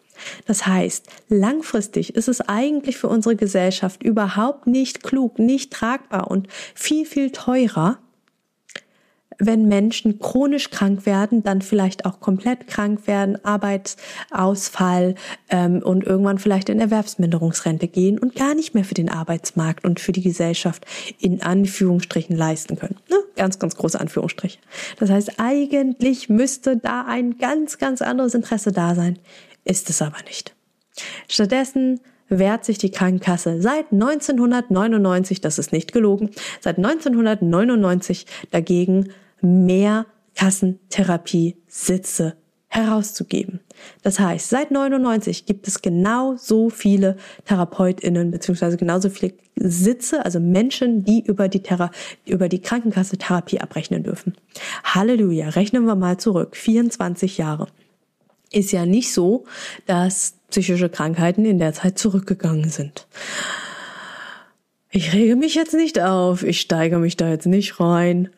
[0.45, 6.47] Das heißt, langfristig ist es eigentlich für unsere Gesellschaft überhaupt nicht klug, nicht tragbar und
[6.75, 7.99] viel, viel teurer,
[9.39, 15.15] wenn Menschen chronisch krank werden, dann vielleicht auch komplett krank werden, Arbeitsausfall
[15.49, 20.01] ähm, und irgendwann vielleicht in Erwerbsminderungsrente gehen und gar nicht mehr für den Arbeitsmarkt und
[20.01, 20.85] für die Gesellschaft
[21.19, 22.97] in Anführungsstrichen leisten können.
[23.09, 23.17] Ne?
[23.37, 24.59] Ganz, ganz große Anführungsstriche.
[24.99, 29.17] Das heißt, eigentlich müsste da ein ganz, ganz anderes Interesse da sein.
[29.63, 30.53] Ist es aber nicht.
[31.29, 36.29] Stattdessen wehrt sich die Krankenkasse seit 1999, das ist nicht gelogen,
[36.59, 39.11] seit 1999 dagegen,
[39.41, 42.35] mehr Kassentherapie-Sitze
[42.69, 43.61] herauszugeben.
[44.03, 50.39] Das heißt, seit 99 gibt es genau so viele TherapeutInnen beziehungsweise genauso viele Sitze, also
[50.39, 51.89] Menschen, die über die, Thera
[52.25, 54.35] über die Krankenkasse Therapie abrechnen dürfen.
[54.83, 56.55] Halleluja, rechnen wir mal zurück.
[56.55, 57.67] 24 Jahre.
[58.51, 59.45] Ist ja nicht so,
[59.85, 63.07] dass psychische Krankheiten in der Zeit zurückgegangen sind.
[64.91, 68.29] Ich rege mich jetzt nicht auf, ich steigere mich da jetzt nicht rein.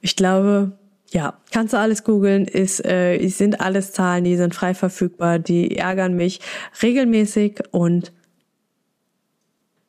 [0.00, 0.72] Ich glaube,
[1.10, 5.76] ja, kannst du alles googeln, ist, äh, sind alles Zahlen, die sind frei verfügbar, die
[5.76, 6.40] ärgern mich
[6.82, 8.12] regelmäßig und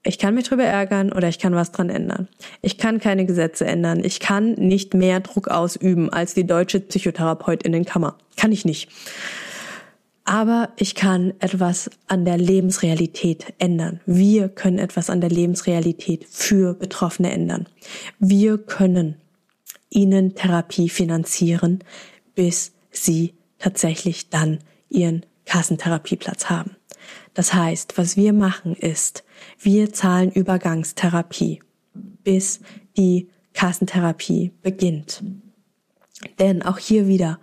[0.03, 2.28] ich kann mich drüber ärgern oder ich kann was dran ändern.
[2.64, 4.03] Ich kann keine Gesetze ändern.
[4.03, 8.18] Ich kann nicht mehr Druck ausüben als die deutsche Psychotherapeutinnenkammer.
[8.36, 8.89] Kann ich nicht.
[10.24, 13.99] Aber ich kann etwas an der Lebensrealität ändern.
[14.07, 17.68] Wir können etwas an der Lebensrealität für Betroffene ändern.
[18.18, 19.20] Wir können
[19.91, 21.83] ihnen Therapie finanzieren,
[22.33, 26.75] bis sie tatsächlich dann ihren Kassentherapieplatz haben.
[27.33, 29.23] Das heißt, was wir machen ist,
[29.59, 31.61] wir zahlen Übergangstherapie,
[32.23, 32.61] bis
[32.97, 35.23] die Kassentherapie beginnt.
[36.39, 37.39] Denn auch hier wieder,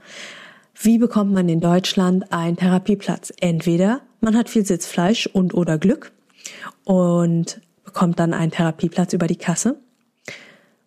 [0.80, 3.32] wie bekommt man in Deutschland einen Therapieplatz?
[3.40, 6.12] Entweder man hat viel Sitzfleisch und oder Glück
[6.84, 9.80] und bekommt dann einen Therapieplatz über die Kasse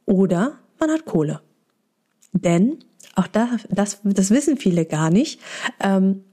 [0.05, 1.41] oder man hat Kohle.
[2.33, 2.79] Denn,
[3.15, 5.39] auch da, das, das wissen viele gar nicht,
[5.79, 6.23] ähm,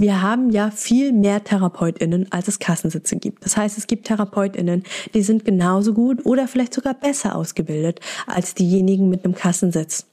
[0.00, 3.44] wir haben ja viel mehr TherapeutInnen, als es Kassensitze gibt.
[3.44, 8.54] Das heißt, es gibt TherapeutInnen, die sind genauso gut oder vielleicht sogar besser ausgebildet als
[8.54, 10.06] diejenigen mit einem Kassensitz.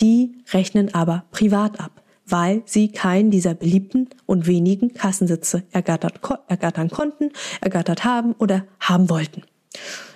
[0.00, 6.90] Die rechnen aber privat ab, weil sie keinen dieser beliebten und wenigen Kassensitze ergattert, ergattern
[6.90, 9.44] konnten, ergattert haben oder haben wollten.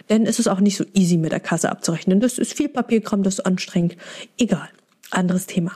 [0.09, 2.20] Denn es ist auch nicht so easy mit der Kasse abzurechnen.
[2.20, 3.96] Das ist viel Papierkram, das ist anstrengend.
[4.38, 4.68] Egal.
[5.11, 5.72] Anderes Thema.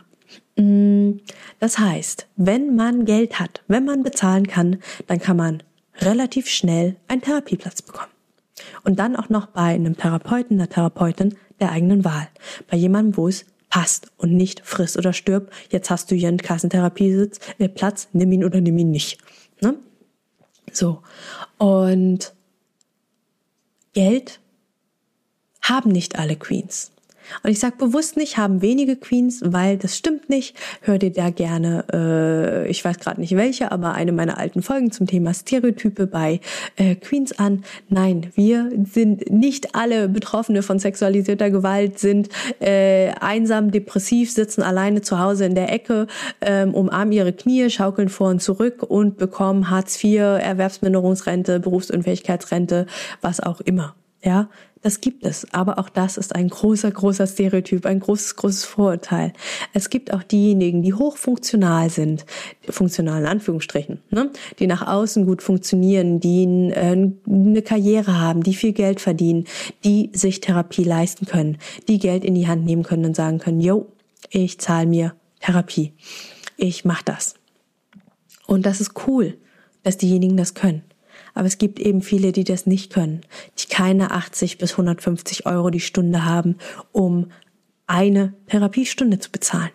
[0.57, 1.19] Mm,
[1.61, 5.63] das heißt, wenn man Geld hat, wenn man bezahlen kann, dann kann man
[6.01, 8.11] relativ schnell einen Therapieplatz bekommen.
[8.85, 12.29] Und dann auch noch bei einem Therapeuten, einer Therapeutin der eigenen Wahl.
[12.71, 15.53] Bei jemandem, wo es passt und nicht frisst oder stirbt.
[15.71, 17.69] Jetzt hast du hier einen Kassentherapiesitz, äh,
[18.13, 19.19] nimm ihn oder nimm ihn nicht.
[19.61, 19.75] Ne?
[20.73, 21.03] So.
[21.59, 22.35] Und
[23.97, 24.41] Geld
[25.63, 26.93] haben nicht alle Queens.
[27.43, 30.57] Und ich sage bewusst nicht, haben wenige Queens, weil das stimmt nicht.
[30.81, 34.91] Hör dir da gerne, äh, ich weiß gerade nicht welche, aber eine meiner alten Folgen
[34.91, 36.41] zum Thema Stereotype bei
[36.77, 37.65] äh, Queens an.
[37.89, 42.29] Nein, wir sind nicht alle Betroffene von sexualisierter Gewalt, sind
[42.61, 46.07] äh, einsam, depressiv, sitzen alleine zu Hause in der Ecke,
[46.41, 52.87] ähm, umarmen ihre Knie, schaukeln vor und zurück und bekommen Hartz IV, Erwerbsminderungsrente, Berufsunfähigkeitsrente,
[53.21, 53.95] was auch immer.
[54.23, 54.49] Ja,
[54.87, 59.33] das gibt es, aber auch das ist ein großer, großer Stereotyp, ein großes, großes Vorurteil.
[59.73, 62.25] Es gibt auch diejenigen, die hochfunktional sind,
[62.71, 64.31] funktional in Anführungsstrichen, ne?
[64.61, 69.47] die nach außen gut funktionieren, die äh, eine Karriere haben, die viel Geld verdienen,
[69.83, 71.59] die sich Therapie leisten können,
[71.89, 73.89] die Geld in die Hand nehmen können und sagen können, yo,
[74.31, 75.95] ich zahle mir Therapie,
[76.57, 77.35] ich mach das.
[78.47, 79.37] Und das ist cool,
[79.83, 80.85] dass diejenigen das können.
[81.37, 83.21] Aber es gibt eben viele, die das nicht können,
[83.59, 86.57] die keine 80 bis 150 Euro die Stunde haben,
[86.93, 87.31] um
[87.87, 89.71] eine Therapiestunde zu bezahlen.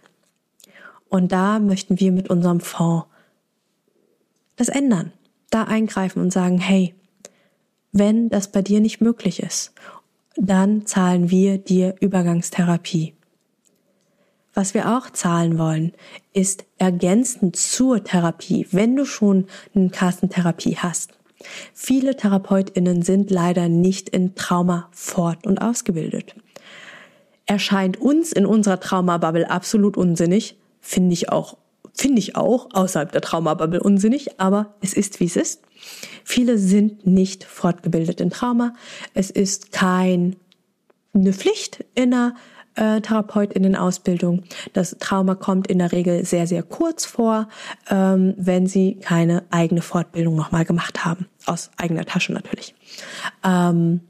[1.07, 3.05] Und da möchten wir mit unserem Fonds
[4.55, 5.13] das ändern,
[5.51, 6.95] da eingreifen und sagen, hey,
[7.91, 9.71] wenn das bei dir nicht möglich ist,
[10.35, 13.13] dann zahlen wir dir Übergangstherapie.
[14.55, 15.93] Was wir auch zahlen wollen,
[16.33, 19.45] ist ergänzend zur Therapie, wenn du schon
[19.75, 21.20] eine Kassentherapie hast.
[21.73, 26.35] Viele Therapeutinnen sind leider nicht in Trauma fort und ausgebildet.
[27.45, 31.57] Erscheint uns in unserer Traumabubble absolut unsinnig, finde ich auch,
[31.93, 35.61] finde ich auch außerhalb der Traumabubble unsinnig, aber es ist wie es ist.
[36.23, 38.73] Viele sind nicht fortgebildet in Trauma.
[39.13, 40.35] Es ist kein
[41.13, 42.35] eine Pflicht in einer
[42.81, 44.43] äh, Therapeutinnen-Ausbildung.
[44.73, 47.47] Das Trauma kommt in der Regel sehr, sehr kurz vor,
[47.89, 51.27] ähm, wenn sie keine eigene Fortbildung nochmal gemacht haben.
[51.45, 52.73] Aus eigener Tasche natürlich.
[53.43, 54.01] Ähm,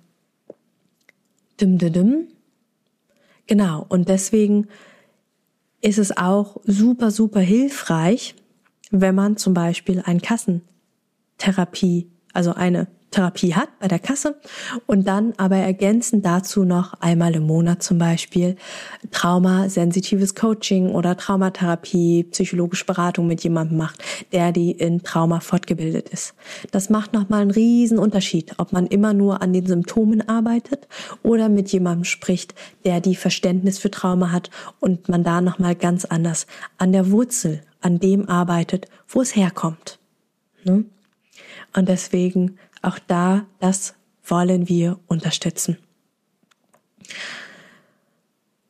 [1.60, 2.28] dim, dim, dim.
[3.46, 4.68] Genau, und deswegen
[5.82, 8.36] ist es auch super, super hilfreich,
[8.90, 14.40] wenn man zum Beispiel ein Kassentherapie, also eine Therapie hat bei der Kasse
[14.86, 18.56] und dann aber ergänzend dazu noch einmal im Monat zum Beispiel
[19.12, 24.02] traumasensitives Coaching oder Traumatherapie, psychologische Beratung mit jemandem macht,
[24.32, 26.34] der die in Trauma fortgebildet ist.
[26.72, 30.88] Das macht nochmal einen riesen Unterschied, ob man immer nur an den Symptomen arbeitet
[31.22, 32.56] oder mit jemandem spricht,
[32.86, 34.50] der die Verständnis für Trauma hat
[34.80, 36.48] und man da nochmal ganz anders
[36.78, 40.00] an der Wurzel, an dem arbeitet, wo es herkommt.
[40.64, 40.86] Ne?
[41.76, 45.78] Und deswegen auch da, das wollen wir unterstützen.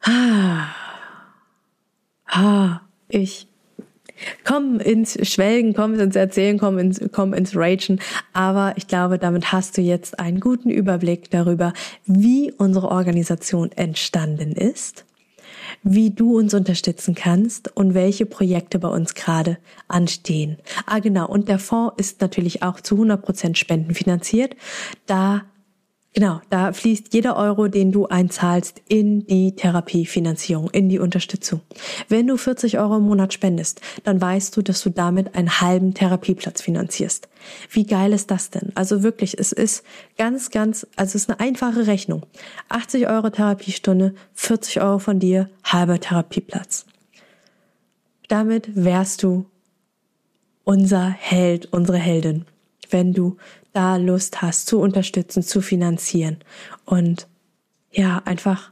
[0.01, 0.67] Ah,
[2.25, 3.47] ah, ich
[4.43, 7.99] komm ins Schwelgen, komm ins Erzählen, komm ins, komm ins Ragen.
[8.33, 11.73] Aber ich glaube, damit hast du jetzt einen guten Überblick darüber,
[12.05, 15.05] wie unsere Organisation entstanden ist
[15.83, 20.57] wie du uns unterstützen kannst und welche Projekte bei uns gerade anstehen.
[20.85, 21.27] Ah, genau.
[21.27, 24.55] Und der Fonds ist natürlich auch zu 100 Prozent spendenfinanziert.
[25.05, 25.43] Da
[26.13, 31.61] Genau, da fließt jeder Euro, den du einzahlst, in die Therapiefinanzierung, in die Unterstützung.
[32.09, 35.93] Wenn du 40 Euro im Monat spendest, dann weißt du, dass du damit einen halben
[35.93, 37.29] Therapieplatz finanzierst.
[37.69, 38.73] Wie geil ist das denn?
[38.75, 39.85] Also wirklich, es ist
[40.17, 42.25] ganz, ganz, also es ist eine einfache Rechnung.
[42.67, 46.87] 80 Euro Therapiestunde, 40 Euro von dir, halber Therapieplatz.
[48.27, 49.45] Damit wärst du
[50.65, 52.45] unser Held, unsere Heldin,
[52.89, 53.37] wenn du
[53.73, 56.37] da Lust hast zu unterstützen, zu finanzieren
[56.85, 57.27] und
[57.91, 58.71] ja, einfach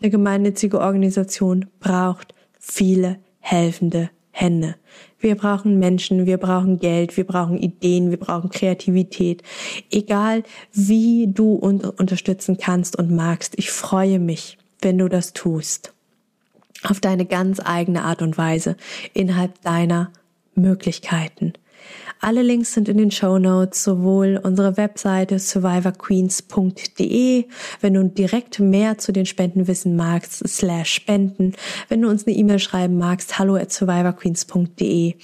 [0.00, 4.74] eine gemeinnützige Organisation braucht viele helfende Hände.
[5.18, 9.42] Wir brauchen Menschen, wir brauchen Geld, wir brauchen Ideen, wir brauchen Kreativität.
[9.90, 15.94] Egal wie du uns unterstützen kannst und magst, ich freue mich, wenn du das tust.
[16.82, 18.76] Auf deine ganz eigene Art und Weise,
[19.14, 20.10] innerhalb deiner
[20.54, 21.54] Möglichkeiten.
[22.24, 27.44] Alle Links sind in den Show Notes, sowohl unsere Webseite survivorqueens.de,
[27.82, 31.52] wenn du direkt mehr zu den Spenden wissen magst, slash Spenden,
[31.90, 35.16] wenn du uns eine E-Mail schreiben magst, hallo at survivorqueens.de.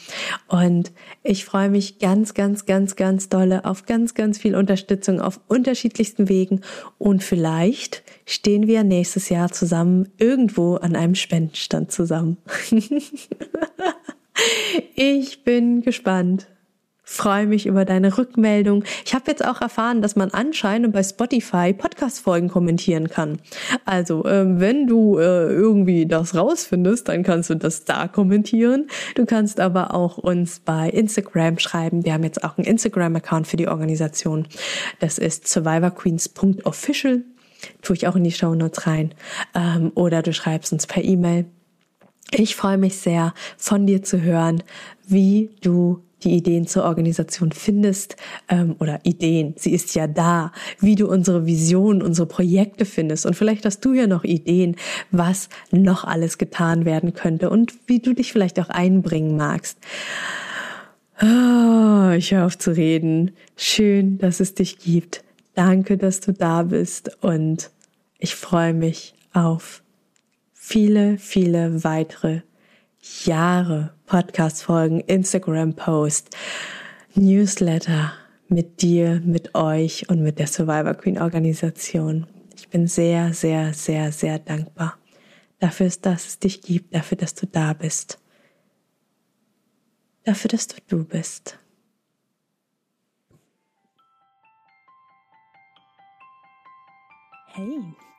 [0.48, 0.92] Und
[1.22, 6.28] ich freue mich ganz, ganz, ganz, ganz dolle auf ganz, ganz viel Unterstützung auf unterschiedlichsten
[6.28, 6.60] Wegen
[6.98, 12.36] und vielleicht stehen wir nächstes Jahr zusammen irgendwo an einem Spendenstand zusammen.
[14.94, 16.46] ich bin gespannt
[17.10, 18.84] freue mich über deine Rückmeldung.
[19.04, 23.40] Ich habe jetzt auch erfahren, dass man anscheinend bei Spotify Podcast-Folgen kommentieren kann.
[23.84, 28.86] Also, äh, wenn du äh, irgendwie das rausfindest, dann kannst du das da kommentieren.
[29.16, 32.04] Du kannst aber auch uns bei Instagram schreiben.
[32.04, 34.46] Wir haben jetzt auch einen Instagram-Account für die Organisation.
[35.00, 37.24] Das ist survivorqueens.official.
[37.82, 39.14] Tue ich auch in die Show Notes rein.
[39.54, 41.46] Ähm, oder du schreibst uns per E-Mail.
[42.32, 44.62] Ich freue mich sehr, von dir zu hören,
[45.08, 48.16] wie du die Ideen zur Organisation findest
[48.48, 53.34] ähm, oder Ideen, sie ist ja da, wie du unsere Vision, unsere Projekte findest und
[53.34, 54.76] vielleicht hast du ja noch Ideen,
[55.10, 59.78] was noch alles getan werden könnte und wie du dich vielleicht auch einbringen magst.
[61.22, 63.32] Oh, ich höre auf zu reden.
[63.56, 65.22] Schön, dass es dich gibt.
[65.54, 67.70] Danke, dass du da bist und
[68.18, 69.82] ich freue mich auf
[70.54, 72.40] viele, viele weitere
[73.00, 76.36] Jahre Podcast-Folgen, Instagram-Post,
[77.14, 78.12] Newsletter
[78.48, 82.26] mit dir, mit euch und mit der Survivor Queen Organisation.
[82.56, 84.96] Ich bin sehr, sehr, sehr, sehr dankbar
[85.60, 88.18] dafür, dass es dich gibt, dafür, dass du da bist,
[90.24, 91.58] dafür, dass du du bist.
[97.52, 98.09] Hey.